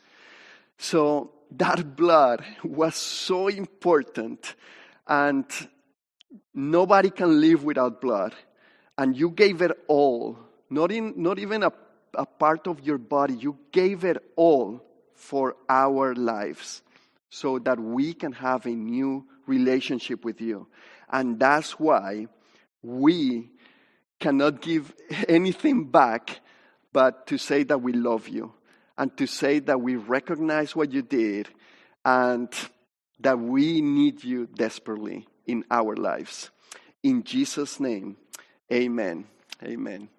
So 0.77 1.31
that 1.51 1.95
blood 1.95 2.45
was 2.63 2.95
so 2.95 3.47
important, 3.47 4.55
and 5.07 5.45
nobody 6.53 7.09
can 7.09 7.41
live 7.41 7.63
without 7.63 7.99
blood. 7.99 8.35
And 8.97 9.17
you 9.17 9.31
gave 9.31 9.63
it 9.63 9.71
all, 9.87 10.37
not, 10.69 10.91
in, 10.91 11.13
not 11.17 11.39
even 11.39 11.63
a, 11.63 11.71
a 12.13 12.25
part 12.25 12.67
of 12.67 12.81
your 12.81 12.97
body, 12.97 13.35
you 13.35 13.57
gave 13.71 14.03
it 14.03 14.17
all 14.35 14.83
for 15.15 15.55
our 15.67 16.15
lives 16.15 16.81
so 17.29 17.59
that 17.59 17.79
we 17.79 18.13
can 18.13 18.31
have 18.31 18.65
a 18.65 18.71
new 18.71 19.25
relationship 19.45 20.23
with 20.23 20.41
you. 20.41 20.67
And 21.09 21.39
that's 21.39 21.79
why 21.79 22.27
we 22.81 23.49
cannot 24.19 24.61
give 24.61 24.93
anything 25.27 25.85
back 25.85 26.39
but 26.91 27.27
to 27.27 27.37
say 27.37 27.63
that 27.63 27.81
we 27.81 27.93
love 27.93 28.27
you 28.27 28.53
and 28.97 29.15
to 29.17 29.27
say 29.27 29.59
that 29.59 29.79
we 29.79 29.95
recognize 29.95 30.75
what 30.75 30.91
you 30.91 31.01
did 31.01 31.47
and 32.03 32.49
that 33.19 33.39
we 33.39 33.81
need 33.81 34.23
you 34.23 34.47
desperately 34.47 35.27
in 35.45 35.63
our 35.69 35.95
lives. 35.95 36.49
In 37.03 37.23
Jesus' 37.23 37.79
name, 37.79 38.17
amen. 38.71 39.25
Amen. 39.63 40.09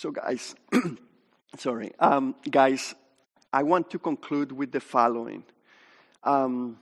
So, 0.00 0.10
guys, 0.10 0.54
sorry, 1.58 1.92
um, 1.98 2.34
guys, 2.50 2.94
I 3.52 3.64
want 3.64 3.90
to 3.90 3.98
conclude 3.98 4.50
with 4.50 4.72
the 4.72 4.80
following. 4.80 5.44
Um, 6.24 6.78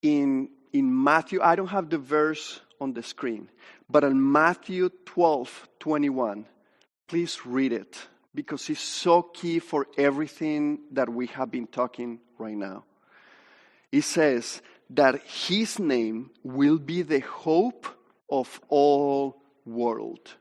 in, 0.00 0.50
in 0.72 1.02
Matthew, 1.02 1.40
I 1.42 1.56
don't 1.56 1.66
have 1.66 1.90
the 1.90 1.98
verse 1.98 2.60
on 2.80 2.92
the 2.92 3.02
screen, 3.02 3.48
but 3.88 4.04
in 4.04 4.30
Matthew 4.30 4.90
12 5.06 5.68
21, 5.80 6.46
please 7.08 7.44
read 7.44 7.72
it 7.72 7.98
because 8.32 8.70
it's 8.70 8.78
so 8.78 9.20
key 9.20 9.58
for 9.58 9.88
everything 9.98 10.78
that 10.92 11.08
we 11.08 11.26
have 11.26 11.50
been 11.50 11.66
talking 11.66 12.20
right 12.38 12.56
now. 12.56 12.84
It 13.90 14.02
says 14.02 14.62
that 14.90 15.20
his 15.22 15.80
name 15.80 16.30
will 16.44 16.78
be 16.78 17.02
the 17.02 17.18
hope 17.18 17.88
of 18.30 18.60
all 18.68 19.42
world. 19.66 20.36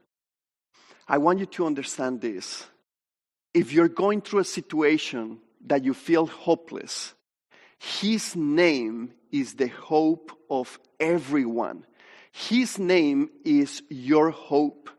I 1.10 1.18
want 1.18 1.40
you 1.40 1.48
to 1.48 1.66
understand 1.66 2.22
this. 2.22 2.66
If 3.54 3.74
you're 3.74 3.90
going 3.90 4.22
through 4.22 4.42
a 4.42 4.46
situation 4.46 5.40
that 5.66 5.84
you 5.84 5.94
feel 5.94 6.28
hopeless, 6.28 7.14
his 7.80 8.36
name 8.36 9.14
is 9.32 9.56
the 9.56 9.68
hope 9.68 10.32
of 10.50 10.80
everyone. 11.00 11.86
His 12.32 12.78
name 12.78 13.30
is 13.44 13.82
your 13.90 14.30
hope. 14.30 14.90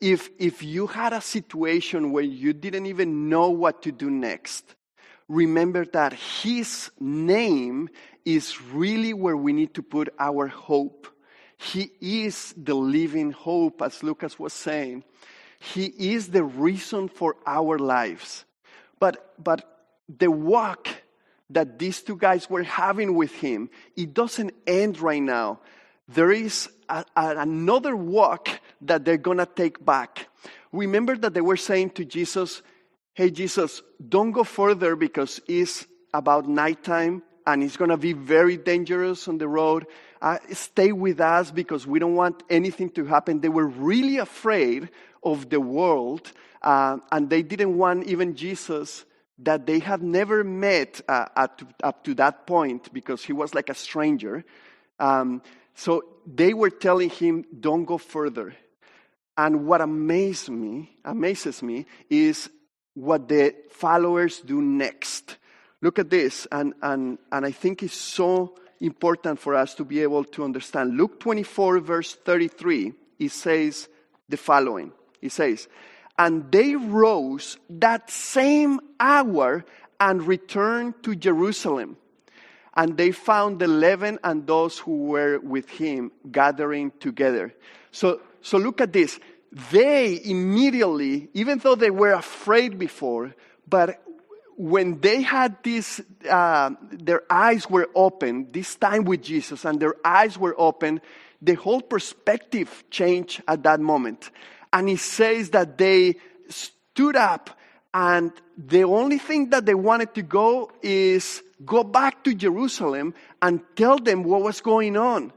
If, 0.00 0.28
if 0.38 0.62
you 0.62 0.86
had 0.86 1.12
a 1.12 1.20
situation 1.20 2.12
where 2.12 2.22
you 2.22 2.52
didn't 2.52 2.86
even 2.86 3.28
know 3.28 3.50
what 3.50 3.82
to 3.82 3.92
do 3.92 4.10
next, 4.10 4.76
remember 5.28 5.84
that 5.86 6.12
His 6.12 6.90
name 7.00 7.88
is 8.24 8.60
really 8.62 9.12
where 9.12 9.36
we 9.36 9.52
need 9.52 9.74
to 9.74 9.82
put 9.82 10.14
our 10.18 10.46
hope. 10.46 11.08
He 11.58 11.90
is 12.00 12.54
the 12.56 12.74
living 12.74 13.32
hope, 13.32 13.82
as 13.82 14.02
Lucas 14.02 14.38
was 14.38 14.52
saying. 14.52 15.04
He 15.58 15.86
is 16.14 16.28
the 16.28 16.44
reason 16.44 17.08
for 17.08 17.36
our 17.44 17.78
lives. 17.78 18.44
But, 19.00 19.34
but 19.42 19.86
the 20.08 20.30
walk 20.30 20.88
that 21.50 21.78
these 21.78 22.00
two 22.02 22.16
guys 22.16 22.48
were 22.48 22.62
having 22.62 23.14
with 23.14 23.32
him, 23.32 23.70
it 23.96 24.14
doesn't 24.14 24.54
end 24.66 25.00
right 25.00 25.22
now. 25.22 25.60
There 26.08 26.30
is 26.30 26.70
a, 26.88 27.04
a, 27.16 27.36
another 27.38 27.96
walk 27.96 28.48
that 28.82 29.04
they're 29.04 29.16
going 29.16 29.38
to 29.38 29.46
take 29.46 29.84
back. 29.84 30.28
Remember 30.72 31.16
that 31.16 31.34
they 31.34 31.40
were 31.40 31.56
saying 31.56 31.90
to 31.90 32.04
Jesus, 32.04 32.62
Hey, 33.14 33.30
Jesus, 33.30 33.82
don't 34.08 34.30
go 34.30 34.44
further 34.44 34.94
because 34.94 35.40
it's 35.48 35.88
about 36.14 36.48
nighttime 36.48 37.22
and 37.46 37.64
it's 37.64 37.76
going 37.76 37.90
to 37.90 37.96
be 37.96 38.12
very 38.12 38.56
dangerous 38.56 39.26
on 39.26 39.38
the 39.38 39.48
road. 39.48 39.86
Uh, 40.20 40.38
stay 40.52 40.92
with 40.92 41.20
us 41.20 41.50
because 41.50 41.86
we 41.86 41.98
don't 41.98 42.14
want 42.14 42.42
anything 42.50 42.90
to 42.90 43.04
happen. 43.04 43.40
They 43.40 43.48
were 43.48 43.66
really 43.66 44.18
afraid 44.18 44.88
of 45.22 45.48
the 45.48 45.60
world 45.60 46.32
uh, 46.62 46.98
and 47.12 47.30
they 47.30 47.42
didn't 47.42 47.76
want 47.76 48.06
even 48.06 48.34
Jesus 48.34 49.04
that 49.40 49.66
they 49.66 49.78
had 49.78 50.02
never 50.02 50.42
met 50.42 51.00
uh, 51.08 51.26
at, 51.36 51.62
up 51.82 52.04
to 52.04 52.14
that 52.14 52.46
point 52.46 52.92
because 52.92 53.24
he 53.24 53.32
was 53.32 53.54
like 53.54 53.68
a 53.68 53.74
stranger. 53.74 54.44
Um, 54.98 55.42
so 55.74 56.02
they 56.26 56.54
were 56.54 56.70
telling 56.70 57.10
him, 57.10 57.44
don't 57.60 57.84
go 57.84 57.98
further. 57.98 58.56
And 59.36 59.66
what 59.66 59.80
amazes 59.80 60.50
me, 60.50 60.90
amazes 61.04 61.62
me 61.62 61.86
is 62.10 62.50
what 62.94 63.28
the 63.28 63.54
followers 63.70 64.40
do 64.40 64.60
next. 64.60 65.36
Look 65.80 66.00
at 66.00 66.10
this, 66.10 66.48
and, 66.50 66.74
and, 66.82 67.18
and 67.30 67.46
I 67.46 67.52
think 67.52 67.84
it's 67.84 67.94
so 67.94 68.56
important 68.80 69.38
for 69.38 69.54
us 69.54 69.74
to 69.74 69.84
be 69.84 70.02
able 70.02 70.24
to 70.24 70.44
understand. 70.44 70.96
Luke 70.96 71.20
24, 71.20 71.80
verse 71.80 72.14
33, 72.14 72.92
it 73.18 73.30
says 73.30 73.88
the 74.28 74.36
following. 74.36 74.92
It 75.20 75.32
says, 75.32 75.68
And 76.18 76.50
they 76.52 76.76
rose 76.76 77.58
that 77.70 78.10
same 78.10 78.80
hour 79.00 79.64
and 79.98 80.22
returned 80.26 81.02
to 81.02 81.16
Jerusalem 81.16 81.96
and 82.78 82.96
they 82.96 83.10
found 83.10 83.58
the 83.58 83.64
eleven 83.64 84.20
and 84.22 84.46
those 84.46 84.78
who 84.78 85.06
were 85.06 85.40
with 85.40 85.68
him 85.68 86.12
gathering 86.30 86.92
together. 87.00 87.52
So, 87.90 88.20
so 88.40 88.56
look 88.56 88.80
at 88.80 88.92
this. 88.92 89.18
They 89.72 90.20
immediately, 90.24 91.28
even 91.34 91.58
though 91.58 91.74
they 91.74 91.90
were 91.90 92.12
afraid 92.12 92.78
before, 92.78 93.34
but 93.68 94.00
when 94.58 95.00
they 95.00 95.22
had 95.22 95.56
this, 95.62 96.00
uh, 96.28 96.70
their 96.90 97.22
eyes 97.30 97.70
were 97.70 97.88
open, 97.94 98.48
this 98.50 98.74
time 98.74 99.04
with 99.04 99.22
Jesus, 99.22 99.64
and 99.64 99.78
their 99.78 99.94
eyes 100.04 100.36
were 100.36 100.54
open, 100.58 101.00
the 101.40 101.54
whole 101.54 101.80
perspective 101.80 102.82
changed 102.90 103.40
at 103.46 103.62
that 103.62 103.78
moment. 103.78 104.30
And 104.72 104.88
he 104.88 104.96
says 104.96 105.50
that 105.50 105.78
they 105.78 106.16
stood 106.48 107.14
up, 107.14 107.50
and 107.94 108.32
the 108.56 108.82
only 108.82 109.18
thing 109.18 109.50
that 109.50 109.64
they 109.64 109.76
wanted 109.76 110.12
to 110.16 110.22
go 110.22 110.72
is 110.82 111.40
go 111.64 111.84
back 111.84 112.24
to 112.24 112.34
Jerusalem 112.34 113.14
and 113.40 113.60
tell 113.76 113.98
them 113.98 114.24
what 114.24 114.42
was 114.42 114.60
going 114.60 114.96
on. 114.96 115.32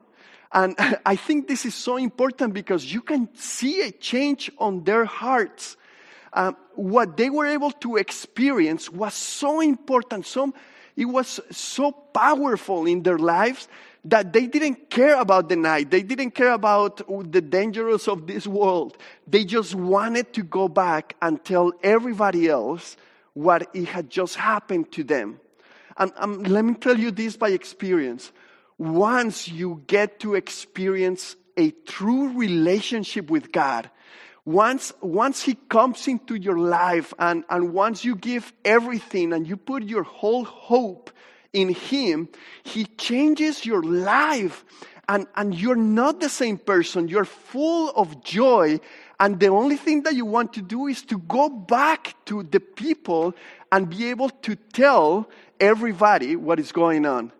And 0.51 0.75
I 1.05 1.15
think 1.15 1.47
this 1.47 1.63
is 1.67 1.75
so 1.75 1.97
important 1.97 2.55
because 2.55 2.91
you 2.91 3.01
can 3.01 3.29
see 3.36 3.81
a 3.81 3.91
change 3.91 4.51
on 4.57 4.84
their 4.84 5.05
hearts. 5.05 5.77
Um, 6.33 6.55
what 6.75 7.17
they 7.17 7.29
were 7.29 7.45
able 7.45 7.71
to 7.71 7.97
experience 7.97 8.89
was 8.89 9.13
so 9.13 9.59
important, 9.59 10.25
so, 10.25 10.53
it 10.95 11.05
was 11.05 11.39
so 11.51 11.91
powerful 11.91 12.85
in 12.85 13.03
their 13.03 13.17
lives 13.17 13.67
that 14.05 14.33
they 14.33 14.47
didn't 14.47 14.89
care 14.89 15.19
about 15.19 15.49
the 15.49 15.55
night. 15.55 15.91
They 15.91 16.01
didn't 16.01 16.31
care 16.31 16.51
about 16.51 17.01
the 17.31 17.41
dangers 17.41 18.07
of 18.07 18.27
this 18.27 18.47
world. 18.47 18.97
They 19.27 19.45
just 19.45 19.75
wanted 19.75 20.33
to 20.33 20.43
go 20.43 20.67
back 20.67 21.15
and 21.21 21.43
tell 21.43 21.71
everybody 21.83 22.49
else 22.49 22.97
what 23.33 23.69
it 23.75 23.85
had 23.85 24.09
just 24.09 24.35
happened 24.35 24.91
to 24.93 25.03
them. 25.03 25.39
And 25.97 26.11
um, 26.17 26.43
let 26.43 26.65
me 26.65 26.73
tell 26.73 26.97
you 26.97 27.11
this 27.11 27.37
by 27.37 27.49
experience. 27.49 28.31
Once 28.77 29.47
you 29.47 29.83
get 29.85 30.19
to 30.21 30.35
experience 30.35 31.35
a 31.57 31.71
true 31.85 32.29
relationship 32.37 33.29
with 33.29 33.51
God, 33.51 33.89
once, 34.45 34.91
once 35.01 35.43
He 35.43 35.56
comes 35.69 36.08
into 36.08 36.36
your 36.36 36.58
life 36.58 37.13
and, 37.19 37.43
and 37.49 37.73
once 37.73 38.04
you 38.04 38.15
give 38.15 38.51
everything 38.65 39.34
and 39.34 39.47
you 39.47 39.58
put 39.58 39.84
your 39.84 40.04
whole 40.04 40.45
hope 40.45 41.12
in 41.54 41.69
Him, 41.69 42.30
He 42.63 42.86
changes 42.86 43.65
your 43.65 43.84
life. 43.84 44.65
And, 45.08 45.27
and 45.36 45.54
you're 45.54 45.75
not 45.75 46.21
the 46.21 46.30
same 46.30 46.58
person. 46.58 47.10
You're 47.10 47.25
full 47.25 47.89
of 47.89 48.23
joy. 48.23 48.80
And 49.19 49.39
the 49.39 49.47
only 49.47 49.75
thing 49.75 50.04
that 50.04 50.15
you 50.15 50.25
want 50.25 50.54
to 50.54 50.62
do 50.62 50.88
is 50.88 51.01
to 51.04 51.19
go 51.19 51.49
back 51.49 52.15
to 52.25 52.43
the 52.43 52.62
people 52.62 53.34
and 53.71 53.89
be 53.89 54.10
able 54.10 54.30
to 54.30 54.56
tell 54.56 55.30
everybody 55.60 56.36
what 56.36 56.60
is 56.60 56.71
going 56.71 57.06
on, 57.06 57.32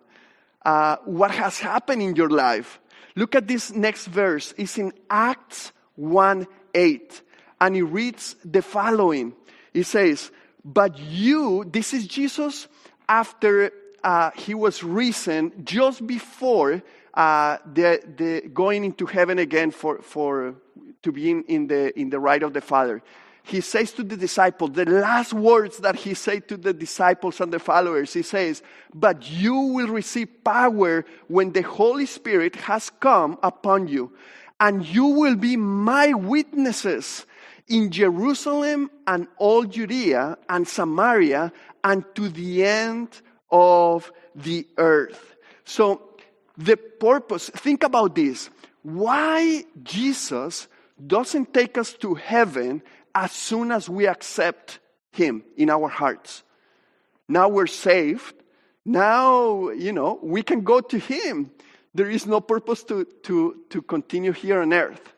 uh, 0.66 0.98
what 1.06 1.32
has 1.32 1.60
happened 1.60 2.02
in 2.02 2.16
your 2.16 2.30
life. 2.30 2.80
Look 3.16 3.36
at 3.36 3.48
this 3.48 3.72
next 3.72 4.08
verse. 4.08 4.54
It's 4.58 4.78
in 4.78 4.92
Acts 5.10 5.72
1 5.96 6.48
8. 6.74 7.22
And 7.60 7.76
he 7.76 7.82
reads 7.82 8.36
the 8.44 8.62
following 8.62 9.34
He 9.74 9.84
says, 9.84 10.32
But 10.64 10.98
you, 11.00 11.66
this 11.66 11.94
is 11.94 12.08
Jesus 12.08 12.68
after 13.08 13.72
uh, 14.04 14.32
he 14.36 14.54
was 14.54 14.84
risen, 14.84 15.52
just 15.64 16.06
before 16.08 16.82
uh, 17.14 17.58
the, 17.74 18.02
the 18.18 18.50
going 18.50 18.84
into 18.84 19.06
heaven 19.06 19.38
again 19.38 19.72
for, 19.72 20.02
for 20.02 20.56
to 21.04 21.12
be 21.12 21.30
in, 21.30 21.44
in, 21.44 21.68
the, 21.68 22.00
in 22.00 22.10
the 22.10 22.20
right 22.20 22.42
of 22.42 22.54
the 22.54 22.62
Father 22.62 23.04
he 23.44 23.62
says 23.62 23.92
to 23.94 24.04
the 24.04 24.18
disciples, 24.18 24.72
the 24.72 24.86
last 24.86 25.34
words 25.34 25.78
that 25.78 25.96
he 25.96 26.14
said 26.14 26.48
to 26.48 26.58
the 26.58 26.74
disciples 26.74 27.42
and 27.42 27.52
the 27.52 27.60
followers, 27.60 28.14
he 28.14 28.22
says, 28.22 28.62
But 28.94 29.30
you 29.30 29.56
will 29.56 29.88
receive 29.88 30.44
power 30.44 31.06
when 31.28 31.52
the 31.52 31.62
Holy 31.62 32.06
Spirit 32.06 32.56
has 32.56 32.90
come 33.00 33.38
upon 33.42 33.88
you, 33.88 34.12
and 34.62 34.86
you 34.86 35.06
will 35.06 35.36
be 35.36 35.58
my 35.58 36.14
witnesses 36.14 37.26
in 37.68 37.90
Jerusalem 37.90 38.92
and 39.08 39.28
all 39.38 39.66
Judea 39.66 40.38
and 40.48 40.68
Samaria 40.68 41.52
and 41.84 42.06
to 42.16 42.30
the 42.30 42.64
end 42.64 43.22
of 43.50 44.12
the 44.36 44.68
earth. 44.78 45.36
So, 45.66 46.10
the 46.58 46.78
purpose, 46.78 47.50
think 47.50 47.84
about 47.84 48.14
this. 48.14 48.52
Why 48.84 49.64
Jesus 49.82 50.68
doesn't 51.08 51.54
take 51.56 51.78
us 51.78 51.94
to 51.94 52.14
heaven 52.14 52.84
as 53.16 53.32
soon 53.32 53.72
as 53.72 53.90
we 53.90 54.06
accept 54.06 54.80
Him 55.12 55.44
in 55.58 55.72
our 55.72 55.88
hearts. 55.88 56.44
Now 57.28 57.50
we're 57.50 57.68
saved. 57.68 58.36
Now, 58.86 59.70
you 59.70 59.92
know, 59.92 60.20
we 60.22 60.44
can 60.44 60.62
go 60.62 60.82
to 60.82 61.00
Him. 61.00 61.50
There 61.94 62.10
is 62.10 62.26
no 62.26 62.40
purpose 62.40 62.84
to, 62.86 63.06
to, 63.24 63.58
to 63.70 63.82
continue 63.82 64.32
here 64.32 64.62
on 64.62 64.74
earth. 64.74 65.14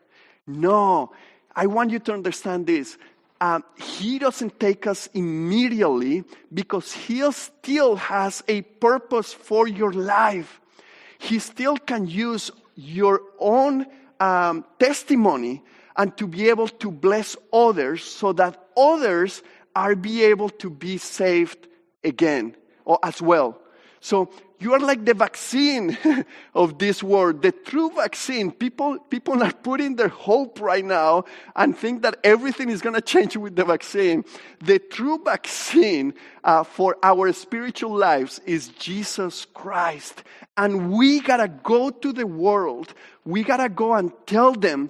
No, 0.47 1.11
I 1.55 1.67
want 1.67 1.91
you 1.91 1.99
to 1.99 2.13
understand 2.13 2.67
this. 2.67 2.97
Um, 3.39 3.63
he 3.77 4.19
doesn't 4.19 4.59
take 4.59 4.87
us 4.87 5.07
immediately 5.13 6.23
because 6.53 6.93
He 6.93 7.29
still 7.31 7.97
has 7.97 8.43
a 8.47 8.61
purpose 8.61 9.33
for 9.33 9.67
your 9.67 9.91
life. 9.91 10.61
He 11.19 11.39
still 11.39 11.77
can 11.77 12.07
use 12.07 12.51
your 12.75 13.21
own 13.39 13.85
um, 14.19 14.65
testimony 14.79 15.61
and 15.95 16.15
to 16.17 16.27
be 16.27 16.49
able 16.49 16.67
to 16.69 16.89
bless 16.89 17.35
others 17.51 18.03
so 18.03 18.33
that 18.33 18.59
others 18.75 19.43
are 19.75 19.95
be 19.95 20.23
able 20.23 20.49
to 20.49 20.69
be 20.69 20.97
saved 20.97 21.67
again 22.03 22.55
or 22.85 22.99
as 23.03 23.21
well. 23.21 23.59
So 24.03 24.29
you 24.59 24.73
are 24.73 24.79
like 24.79 25.05
the 25.05 25.13
vaccine 25.13 25.97
of 26.53 26.77
this 26.77 27.01
world, 27.01 27.41
the 27.41 27.53
true 27.53 27.89
vaccine. 27.95 28.51
People, 28.51 28.99
people 28.99 29.41
are 29.41 29.53
putting 29.53 29.95
their 29.95 30.09
hope 30.09 30.59
right 30.59 30.83
now 30.83 31.23
and 31.55 31.75
think 31.75 32.01
that 32.01 32.17
everything 32.21 32.69
is 32.69 32.81
going 32.81 32.95
to 32.95 33.01
change 33.01 33.37
with 33.37 33.55
the 33.55 33.63
vaccine. 33.63 34.25
The 34.59 34.79
true 34.79 35.21
vaccine 35.23 36.13
uh, 36.43 36.65
for 36.65 36.97
our 37.01 37.31
spiritual 37.31 37.95
lives 37.95 38.41
is 38.45 38.67
Jesus 38.77 39.45
Christ. 39.53 40.25
And 40.57 40.91
we 40.91 41.21
got 41.21 41.37
to 41.37 41.47
go 41.47 41.89
to 41.89 42.11
the 42.11 42.27
world. 42.27 42.93
We 43.23 43.43
got 43.43 43.57
to 43.57 43.69
go 43.69 43.93
and 43.93 44.11
tell 44.25 44.51
them, 44.51 44.89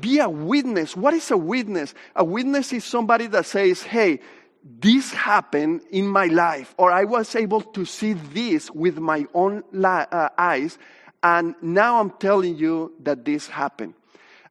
be 0.00 0.20
a 0.20 0.28
witness. 0.30 0.96
What 0.96 1.12
is 1.12 1.30
a 1.30 1.36
witness? 1.36 1.92
A 2.16 2.24
witness 2.24 2.72
is 2.72 2.82
somebody 2.82 3.26
that 3.26 3.44
says, 3.44 3.82
hey, 3.82 4.20
this 4.64 5.12
happened 5.12 5.82
in 5.90 6.08
my 6.08 6.26
life, 6.26 6.74
or 6.78 6.90
I 6.90 7.04
was 7.04 7.34
able 7.36 7.60
to 7.60 7.84
see 7.84 8.14
this 8.14 8.70
with 8.70 8.98
my 8.98 9.26
own 9.34 9.62
li- 9.72 9.84
uh, 10.10 10.30
eyes, 10.38 10.78
and 11.22 11.54
now 11.60 12.00
I'm 12.00 12.10
telling 12.10 12.56
you 12.56 12.92
that 13.00 13.24
this 13.24 13.46
happened. 13.46 13.94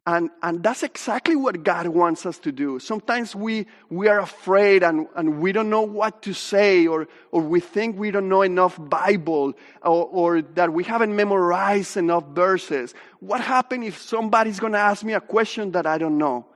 And, 0.06 0.28
and 0.42 0.62
that's 0.62 0.82
exactly 0.82 1.34
what 1.34 1.64
God 1.64 1.88
wants 1.88 2.26
us 2.26 2.38
to 2.40 2.52
do. 2.52 2.78
Sometimes 2.78 3.34
we, 3.34 3.66
we 3.88 4.06
are 4.08 4.20
afraid 4.20 4.82
and, 4.82 5.08
and 5.16 5.40
we 5.40 5.50
don't 5.50 5.70
know 5.70 5.80
what 5.80 6.20
to 6.22 6.34
say, 6.34 6.86
or, 6.86 7.08
or 7.32 7.40
we 7.40 7.60
think 7.60 7.98
we 7.98 8.10
don't 8.10 8.28
know 8.28 8.42
enough 8.42 8.78
Bible, 8.78 9.54
or, 9.82 10.04
or 10.04 10.42
that 10.42 10.74
we 10.74 10.84
haven't 10.84 11.16
memorized 11.16 11.96
enough 11.96 12.24
verses. 12.34 12.94
What 13.20 13.40
happens 13.40 13.86
if 13.86 14.02
somebody's 14.02 14.60
going 14.60 14.74
to 14.74 14.78
ask 14.78 15.02
me 15.02 15.14
a 15.14 15.22
question 15.22 15.72
that 15.72 15.86
I 15.86 15.96
don't 15.96 16.18
know? 16.18 16.46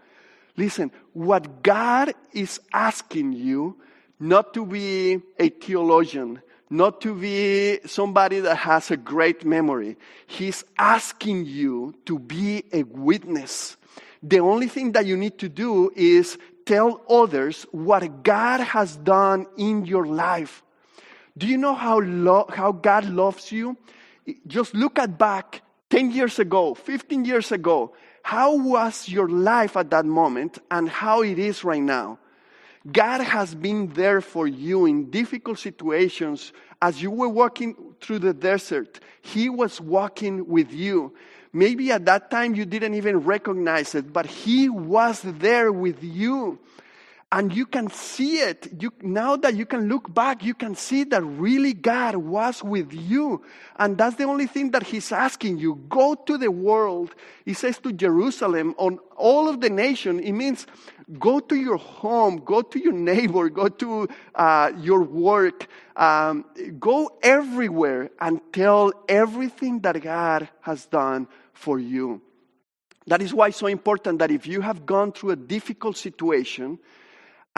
Listen, 0.58 0.90
what 1.12 1.62
God 1.62 2.14
is 2.32 2.60
asking 2.72 3.32
you, 3.32 3.76
not 4.18 4.52
to 4.54 4.66
be 4.66 5.20
a 5.38 5.50
theologian, 5.50 6.42
not 6.68 7.00
to 7.02 7.14
be 7.14 7.78
somebody 7.86 8.40
that 8.40 8.56
has 8.56 8.90
a 8.90 8.96
great 8.96 9.44
memory. 9.44 9.96
He's 10.26 10.64
asking 10.76 11.46
you 11.46 11.94
to 12.06 12.18
be 12.18 12.64
a 12.72 12.82
witness. 12.82 13.76
The 14.20 14.40
only 14.40 14.66
thing 14.66 14.90
that 14.92 15.06
you 15.06 15.16
need 15.16 15.38
to 15.38 15.48
do 15.48 15.92
is 15.94 16.36
tell 16.66 17.02
others 17.08 17.64
what 17.70 18.24
God 18.24 18.58
has 18.58 18.96
done 18.96 19.46
in 19.56 19.86
your 19.86 20.06
life. 20.06 20.64
Do 21.38 21.46
you 21.46 21.56
know 21.56 21.74
how, 21.74 22.00
lo- 22.00 22.50
how 22.52 22.72
God 22.72 23.04
loves 23.04 23.52
you? 23.52 23.76
Just 24.48 24.74
look 24.74 24.98
at 24.98 25.16
back 25.18 25.62
10 25.90 26.10
years 26.10 26.40
ago, 26.40 26.74
15 26.74 27.24
years 27.24 27.52
ago. 27.52 27.94
How 28.22 28.56
was 28.56 29.08
your 29.08 29.28
life 29.28 29.76
at 29.76 29.90
that 29.90 30.04
moment 30.04 30.58
and 30.70 30.88
how 30.88 31.22
it 31.22 31.38
is 31.38 31.64
right 31.64 31.82
now? 31.82 32.18
God 32.90 33.20
has 33.20 33.54
been 33.54 33.88
there 33.88 34.20
for 34.20 34.46
you 34.46 34.86
in 34.86 35.10
difficult 35.10 35.58
situations. 35.58 36.52
As 36.80 37.02
you 37.02 37.10
were 37.10 37.28
walking 37.28 37.94
through 38.00 38.20
the 38.20 38.34
desert, 38.34 39.00
He 39.20 39.48
was 39.48 39.80
walking 39.80 40.46
with 40.46 40.72
you. 40.72 41.14
Maybe 41.52 41.90
at 41.90 42.06
that 42.06 42.30
time 42.30 42.54
you 42.54 42.64
didn't 42.64 42.94
even 42.94 43.18
recognize 43.18 43.94
it, 43.94 44.12
but 44.12 44.26
He 44.26 44.68
was 44.68 45.22
there 45.22 45.72
with 45.72 46.02
you 46.02 46.58
and 47.30 47.54
you 47.54 47.66
can 47.66 47.90
see 47.90 48.38
it. 48.38 48.68
You, 48.80 48.90
now 49.02 49.36
that 49.36 49.54
you 49.54 49.66
can 49.66 49.88
look 49.88 50.12
back, 50.12 50.42
you 50.42 50.54
can 50.54 50.74
see 50.74 51.04
that 51.04 51.22
really 51.22 51.74
God 51.74 52.16
was 52.16 52.62
with 52.62 52.92
you. 52.92 53.44
And 53.76 53.98
that's 53.98 54.16
the 54.16 54.24
only 54.24 54.46
thing 54.46 54.70
that 54.70 54.82
He's 54.82 55.12
asking 55.12 55.58
you. 55.58 55.74
Go 55.90 56.14
to 56.14 56.38
the 56.38 56.50
world. 56.50 57.14
He 57.44 57.52
says 57.52 57.78
to 57.80 57.92
Jerusalem, 57.92 58.74
on 58.78 58.98
all 59.16 59.46
of 59.46 59.60
the 59.60 59.68
nation, 59.68 60.20
it 60.20 60.32
means 60.32 60.66
go 61.18 61.38
to 61.38 61.54
your 61.54 61.76
home, 61.76 62.38
go 62.38 62.62
to 62.62 62.78
your 62.78 62.94
neighbor, 62.94 63.50
go 63.50 63.68
to 63.68 64.08
uh, 64.34 64.72
your 64.78 65.02
work, 65.02 65.66
um, 65.96 66.46
go 66.80 67.10
everywhere 67.22 68.10
and 68.20 68.40
tell 68.54 68.90
everything 69.06 69.80
that 69.80 70.00
God 70.00 70.48
has 70.62 70.86
done 70.86 71.28
for 71.52 71.78
you. 71.78 72.22
That 73.06 73.22
is 73.22 73.34
why 73.34 73.48
it's 73.48 73.56
so 73.58 73.66
important 73.66 74.18
that 74.18 74.30
if 74.30 74.46
you 74.46 74.60
have 74.60 74.86
gone 74.86 75.12
through 75.12 75.30
a 75.30 75.36
difficult 75.36 75.96
situation, 75.96 76.78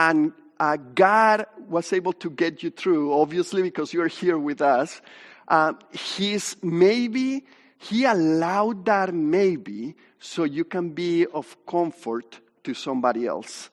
and 0.01 0.33
uh, 0.59 0.77
God 0.95 1.45
was 1.69 1.93
able 1.93 2.13
to 2.13 2.29
get 2.31 2.63
you 2.63 2.71
through, 2.71 3.13
obviously, 3.13 3.61
because 3.61 3.93
you're 3.93 4.07
here 4.07 4.37
with 4.37 4.61
us. 4.61 4.99
Uh, 5.47 5.73
he's 5.91 6.55
maybe, 6.63 7.45
He 7.77 8.05
allowed 8.05 8.85
that 8.85 9.13
maybe 9.13 9.95
so 10.19 10.43
you 10.43 10.63
can 10.63 10.89
be 10.89 11.27
of 11.27 11.55
comfort 11.67 12.39
to 12.63 12.73
somebody 12.73 13.27
else. 13.27 13.69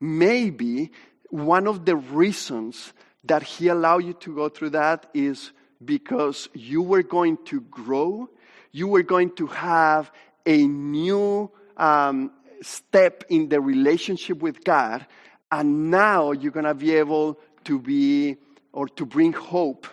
Maybe 0.00 0.90
one 1.30 1.68
of 1.68 1.84
the 1.84 1.96
reasons 1.96 2.92
that 3.24 3.42
He 3.44 3.68
allowed 3.68 4.04
you 4.04 4.14
to 4.14 4.34
go 4.34 4.48
through 4.48 4.70
that 4.70 5.06
is 5.14 5.52
because 5.84 6.48
you 6.54 6.82
were 6.82 7.04
going 7.04 7.38
to 7.46 7.60
grow, 7.60 8.28
you 8.72 8.88
were 8.88 9.04
going 9.04 9.30
to 9.36 9.46
have 9.46 10.10
a 10.44 10.66
new 10.66 11.50
um, 11.76 12.32
step 12.62 13.22
in 13.28 13.48
the 13.48 13.60
relationship 13.60 14.38
with 14.38 14.64
God 14.64 15.06
and 15.50 15.90
now 15.90 16.32
you're 16.32 16.52
going 16.52 16.64
to 16.64 16.74
be 16.74 16.94
able 16.94 17.38
to 17.64 17.78
be 17.78 18.36
or 18.72 18.88
to 18.88 19.06
bring 19.06 19.32
hope 19.32 19.86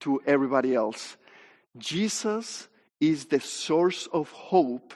to 0.00 0.20
everybody 0.26 0.74
else. 0.74 1.16
Jesus 1.76 2.68
is 3.00 3.26
the 3.26 3.40
source 3.40 4.08
of 4.12 4.30
hope, 4.30 4.94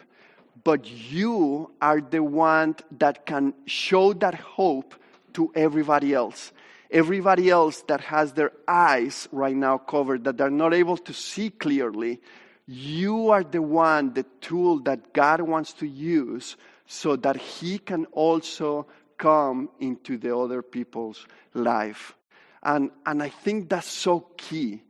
but 0.64 0.86
you 0.86 1.70
are 1.80 2.00
the 2.00 2.22
one 2.22 2.76
that 2.98 3.26
can 3.26 3.54
show 3.66 4.12
that 4.14 4.34
hope 4.34 4.94
to 5.34 5.52
everybody 5.54 6.14
else. 6.14 6.52
Everybody 6.90 7.50
else 7.50 7.82
that 7.82 8.00
has 8.00 8.32
their 8.32 8.52
eyes 8.66 9.28
right 9.30 9.54
now 9.54 9.78
covered, 9.78 10.24
that 10.24 10.36
they're 10.36 10.50
not 10.50 10.74
able 10.74 10.96
to 10.96 11.12
see 11.12 11.50
clearly, 11.50 12.20
you 12.66 13.30
are 13.30 13.44
the 13.44 13.62
one, 13.62 14.12
the 14.14 14.24
tool 14.40 14.80
that 14.80 15.12
God 15.12 15.40
wants 15.40 15.72
to 15.74 15.86
use 15.86 16.56
so 16.86 17.16
that 17.16 17.36
He 17.36 17.78
can 17.78 18.06
also 18.06 18.86
come 19.20 19.68
into 19.78 20.16
the 20.18 20.36
other 20.36 20.62
people's 20.62 21.26
life. 21.54 22.14
And, 22.62 22.90
and 23.06 23.22
I 23.22 23.28
think 23.28 23.68
that's 23.68 23.86
so 23.86 24.20
key. 24.36 24.82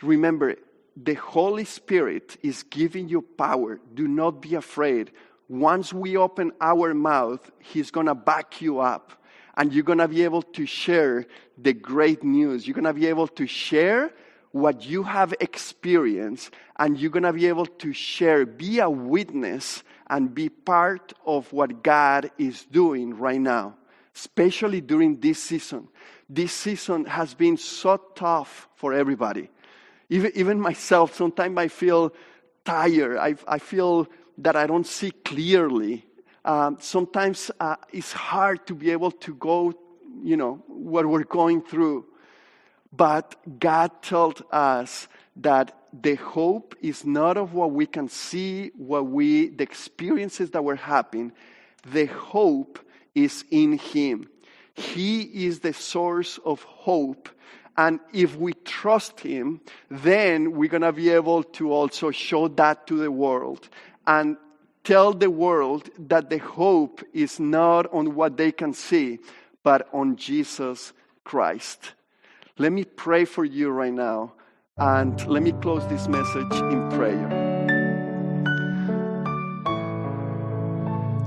Remember, 0.00 0.56
the 0.96 1.14
Holy 1.14 1.64
Spirit 1.64 2.36
is 2.42 2.62
giving 2.62 3.08
you 3.08 3.22
power. 3.22 3.80
Do 3.94 4.08
not 4.08 4.40
be 4.40 4.54
afraid. 4.54 5.10
Once 5.48 5.92
we 5.92 6.16
open 6.16 6.52
our 6.60 6.94
mouth, 6.94 7.50
He's 7.58 7.90
going 7.90 8.06
to 8.06 8.14
back 8.14 8.62
you 8.62 8.80
up. 8.80 9.12
And 9.56 9.72
you're 9.72 9.84
going 9.84 9.98
to 9.98 10.08
be 10.08 10.24
able 10.24 10.42
to 10.42 10.64
share 10.64 11.26
the 11.58 11.74
great 11.74 12.24
news. 12.24 12.66
You're 12.66 12.74
going 12.74 12.84
to 12.84 12.94
be 12.94 13.06
able 13.06 13.28
to 13.28 13.46
share 13.46 14.12
what 14.52 14.84
you 14.84 15.02
have 15.02 15.34
experienced, 15.40 16.52
and 16.78 16.98
you're 16.98 17.10
going 17.10 17.22
to 17.22 17.32
be 17.32 17.46
able 17.46 17.66
to 17.66 17.92
share, 17.92 18.44
be 18.46 18.78
a 18.78 18.88
witness 18.88 19.82
and 20.12 20.34
be 20.34 20.50
part 20.50 21.14
of 21.24 21.50
what 21.54 21.82
God 21.82 22.30
is 22.36 22.66
doing 22.66 23.16
right 23.16 23.40
now, 23.40 23.74
especially 24.14 24.82
during 24.82 25.18
this 25.18 25.42
season. 25.42 25.88
This 26.28 26.52
season 26.52 27.06
has 27.06 27.32
been 27.32 27.56
so 27.56 27.96
tough 28.14 28.68
for 28.74 28.92
everybody. 28.92 29.48
Even, 30.10 30.30
even 30.34 30.60
myself, 30.60 31.14
sometimes 31.14 31.56
I 31.56 31.68
feel 31.68 32.12
tired. 32.62 33.16
I, 33.16 33.36
I 33.48 33.58
feel 33.58 34.06
that 34.36 34.54
I 34.54 34.66
don't 34.66 34.86
see 34.86 35.12
clearly. 35.12 36.04
Um, 36.44 36.76
sometimes 36.78 37.50
uh, 37.58 37.76
it's 37.90 38.12
hard 38.12 38.66
to 38.66 38.74
be 38.74 38.90
able 38.90 39.12
to 39.12 39.34
go, 39.34 39.72
you 40.22 40.36
know, 40.36 40.62
what 40.66 41.06
we're 41.06 41.24
going 41.24 41.62
through. 41.62 42.04
But 42.92 43.34
God 43.58 44.02
told 44.02 44.42
us 44.52 45.08
that 45.36 45.76
the 45.92 46.14
hope 46.14 46.74
is 46.80 47.04
not 47.04 47.36
of 47.36 47.54
what 47.54 47.72
we 47.72 47.86
can 47.86 48.08
see, 48.08 48.70
what 48.76 49.06
we, 49.06 49.48
the 49.48 49.62
experiences 49.62 50.50
that 50.50 50.64
we're 50.64 50.76
having. 50.76 51.32
The 51.86 52.06
hope 52.06 52.78
is 53.14 53.44
in 53.50 53.78
Him. 53.78 54.28
He 54.74 55.46
is 55.46 55.60
the 55.60 55.72
source 55.72 56.38
of 56.44 56.62
hope. 56.62 57.28
And 57.76 58.00
if 58.12 58.36
we 58.36 58.52
trust 58.64 59.20
Him, 59.20 59.60
then 59.90 60.52
we're 60.52 60.68
going 60.68 60.82
to 60.82 60.92
be 60.92 61.10
able 61.10 61.42
to 61.44 61.72
also 61.72 62.10
show 62.10 62.48
that 62.48 62.86
to 62.86 62.96
the 62.98 63.10
world 63.10 63.68
and 64.06 64.36
tell 64.84 65.12
the 65.12 65.30
world 65.30 65.88
that 65.98 66.28
the 66.28 66.38
hope 66.38 67.02
is 67.12 67.38
not 67.38 67.92
on 67.92 68.14
what 68.14 68.36
they 68.36 68.52
can 68.52 68.74
see, 68.74 69.18
but 69.62 69.88
on 69.92 70.16
Jesus 70.16 70.92
Christ. 71.24 71.92
Let 72.58 72.72
me 72.72 72.84
pray 72.84 73.24
for 73.24 73.44
you 73.44 73.70
right 73.70 73.92
now. 73.92 74.34
And 74.78 75.20
let 75.28 75.42
me 75.42 75.52
close 75.52 75.86
this 75.88 76.08
message 76.08 76.50
in 76.72 76.88
prayer. 76.92 77.28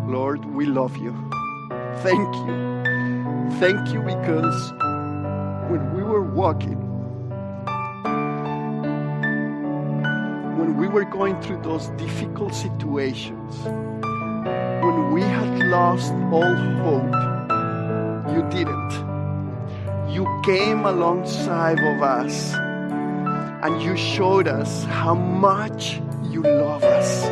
Lord, 0.08 0.44
we 0.46 0.66
love 0.66 0.98
you. 0.98 1.14
Thank 1.98 2.36
you. 2.38 3.60
Thank 3.60 3.94
you 3.94 4.02
because 4.02 4.72
when 5.70 5.94
we 5.96 6.02
were 6.02 6.24
walking, 6.24 6.82
when 10.58 10.76
we 10.76 10.88
were 10.88 11.06
going 11.06 11.40
through 11.40 11.62
those 11.62 11.90
difficult 12.00 12.56
situations, 12.56 13.58
when 13.64 15.14
we 15.14 15.22
had 15.22 15.60
lost 15.70 16.14
all 16.32 16.56
hope, 16.82 17.14
you 18.34 18.42
didn't. 18.50 18.92
You 20.12 20.26
came 20.44 20.84
alongside 20.86 21.78
of 21.78 22.02
us 22.02 22.56
and 23.66 23.82
you 23.82 23.98
showed 23.98 24.48
us 24.48 24.84
how 24.84 25.16
much 25.16 26.00
you 26.30 26.44
love 26.44 26.84
us. 26.84 27.24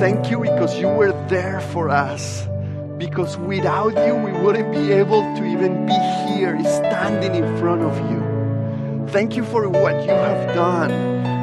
Thank 0.00 0.32
you 0.32 0.40
because 0.40 0.76
you 0.80 0.88
were 0.88 1.12
there 1.28 1.60
for 1.60 1.90
us. 1.90 2.48
Because 2.98 3.36
without 3.36 3.94
you, 4.04 4.16
we 4.16 4.32
wouldn't 4.32 4.72
be 4.72 4.90
able 4.90 5.22
to 5.36 5.44
even 5.44 5.86
be 5.86 5.98
here 6.26 6.58
standing 6.64 7.36
in 7.36 7.56
front 7.58 7.82
of 7.82 7.94
you. 8.10 9.06
Thank 9.10 9.36
you 9.36 9.44
for 9.44 9.68
what 9.68 9.94
you 10.02 10.10
have 10.10 10.52
done. 10.56 10.90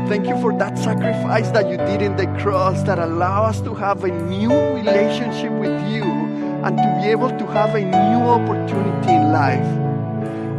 Thank 0.10 0.28
you 0.28 0.38
for 0.42 0.52
that 0.58 0.78
sacrifice 0.78 1.50
that 1.52 1.70
you 1.70 1.78
did 1.78 2.02
in 2.02 2.18
the 2.18 2.28
cross 2.44 2.84
that 2.84 3.00
allow 3.00 3.46
us 3.46 3.62
to 3.62 3.74
have 3.76 4.04
a 4.04 4.12
new 4.12 4.52
relationship 4.52 5.54
with 5.54 5.80
you 5.90 6.04
and 6.04 6.76
to 6.76 7.00
be 7.02 7.12
able 7.12 7.30
to 7.30 7.48
have 7.48 7.76
a 7.76 7.82
new 7.82 8.22
opportunity 8.28 9.14
in 9.16 9.32
life. 9.32 9.85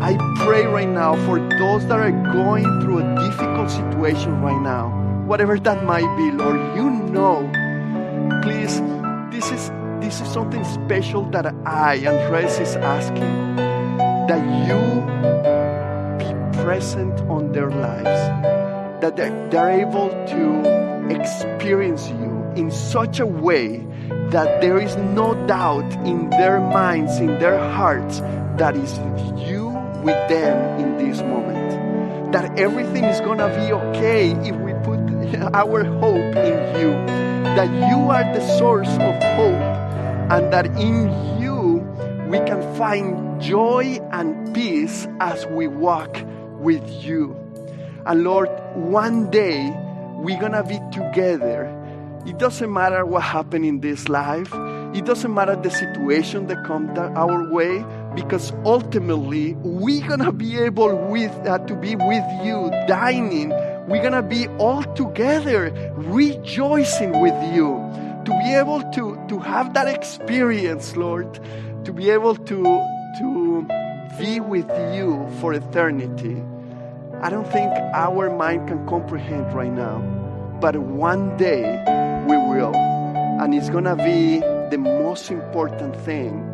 I 0.00 0.16
pray 0.44 0.66
right 0.66 0.88
now 0.88 1.16
for 1.24 1.38
those 1.38 1.86
that 1.86 1.98
are 1.98 2.10
going 2.10 2.64
through 2.82 2.98
a 2.98 3.14
difficult 3.16 3.70
situation 3.70 4.40
right 4.42 4.60
now, 4.60 4.90
whatever 5.26 5.58
that 5.58 5.84
might 5.84 6.16
be, 6.16 6.30
Lord, 6.30 6.60
you 6.76 6.90
know. 6.90 7.50
Please, 8.42 8.80
this 9.30 9.50
is 9.50 9.70
this 10.00 10.20
is 10.20 10.28
something 10.28 10.62
special 10.64 11.28
that 11.30 11.46
I, 11.64 11.96
Andres, 12.06 12.58
is 12.60 12.76
asking. 12.76 13.56
That 14.28 14.42
you 14.68 14.80
be 16.18 16.62
present 16.62 17.18
on 17.30 17.52
their 17.52 17.70
lives. 17.70 19.00
That 19.00 19.16
they're, 19.16 19.50
they're 19.50 19.80
able 19.80 20.10
to 20.10 21.08
experience 21.08 22.08
you 22.10 22.44
in 22.54 22.70
such 22.70 23.18
a 23.18 23.26
way 23.26 23.86
that 24.30 24.60
there 24.60 24.78
is 24.78 24.96
no 24.96 25.34
doubt 25.46 25.90
in 26.04 26.28
their 26.30 26.60
minds, 26.60 27.18
in 27.18 27.38
their 27.38 27.58
hearts, 27.72 28.20
that 28.58 28.76
is 28.76 28.98
you 29.48 29.75
with 30.06 30.28
them 30.28 30.78
in 30.78 30.96
this 30.98 31.20
moment. 31.20 32.32
That 32.32 32.58
everything 32.58 33.04
is 33.04 33.20
gonna 33.20 33.48
be 33.48 33.72
okay 33.72 34.30
if 34.30 34.54
we 34.56 34.72
put 34.86 35.00
our 35.52 35.82
hope 35.84 36.36
in 36.36 36.58
you. 36.80 36.90
That 37.58 37.68
you 37.90 37.98
are 38.10 38.24
the 38.32 38.40
source 38.56 38.88
of 38.88 39.14
hope, 39.36 39.66
and 40.30 40.52
that 40.52 40.66
in 40.78 41.10
you 41.40 41.82
we 42.28 42.38
can 42.38 42.62
find 42.76 43.40
joy 43.40 43.98
and 44.12 44.54
peace 44.54 45.08
as 45.20 45.44
we 45.46 45.66
walk 45.66 46.22
with 46.60 46.88
you. 47.04 47.34
And 48.06 48.22
Lord, 48.22 48.48
one 48.74 49.30
day 49.30 49.74
we're 50.14 50.40
gonna 50.40 50.62
be 50.62 50.78
together. 50.92 51.72
It 52.26 52.38
doesn't 52.38 52.72
matter 52.72 53.04
what 53.04 53.22
happened 53.22 53.64
in 53.64 53.80
this 53.80 54.08
life. 54.08 54.52
It 54.94 55.04
doesn't 55.04 55.32
matter 55.32 55.56
the 55.56 55.70
situation 55.70 56.46
that 56.46 56.64
comes 56.64 56.96
our 56.98 57.52
way 57.52 57.84
because 58.16 58.52
ultimately 58.64 59.54
we're 59.60 60.06
gonna 60.08 60.32
be 60.32 60.58
able 60.58 60.96
with 61.06 61.30
uh, 61.46 61.58
to 61.58 61.76
be 61.76 61.94
with 61.94 62.24
you 62.42 62.70
dining. 62.88 63.50
We're 63.86 64.02
gonna 64.02 64.22
be 64.22 64.48
all 64.58 64.82
together 64.94 65.70
rejoicing 65.94 67.20
with 67.20 67.38
you. 67.54 67.78
To 68.24 68.30
be 68.42 68.54
able 68.54 68.82
to 68.92 69.16
to 69.28 69.38
have 69.38 69.74
that 69.74 69.86
experience 69.86 70.96
lord. 70.96 71.38
To 71.84 71.92
be 71.92 72.10
able 72.10 72.34
to 72.34 72.58
to 73.20 73.68
be 74.18 74.40
with 74.40 74.68
you 74.96 75.28
for 75.40 75.54
eternity. 75.54 76.42
I 77.22 77.30
don't 77.30 77.46
think 77.52 77.70
our 77.94 78.34
mind 78.34 78.66
can 78.66 78.84
comprehend 78.88 79.54
right 79.54 79.72
now 79.72 80.02
but 80.60 80.76
one 80.76 81.36
day 81.36 81.62
we 82.26 82.36
will. 82.36 82.74
And 82.74 83.54
it's 83.54 83.68
gonna 83.68 83.96
be 83.96 84.40
the 84.70 84.78
most 84.78 85.30
important 85.30 85.94
thing 86.04 86.45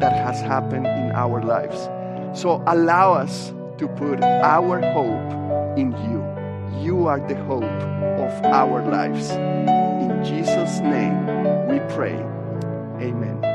that 0.00 0.12
has 0.12 0.40
happened 0.40 0.86
in 0.86 1.12
our 1.12 1.42
lives. 1.42 1.88
So 2.38 2.62
allow 2.66 3.14
us 3.14 3.52
to 3.78 3.88
put 3.88 4.22
our 4.22 4.80
hope 4.92 5.78
in 5.78 5.92
you. 6.10 6.24
You 6.82 7.06
are 7.06 7.20
the 7.20 7.36
hope 7.44 7.62
of 7.62 8.44
our 8.44 8.82
lives. 8.90 9.30
In 9.30 10.24
Jesus' 10.24 10.80
name 10.80 11.26
we 11.68 11.78
pray. 11.94 12.16
Amen. 13.00 13.53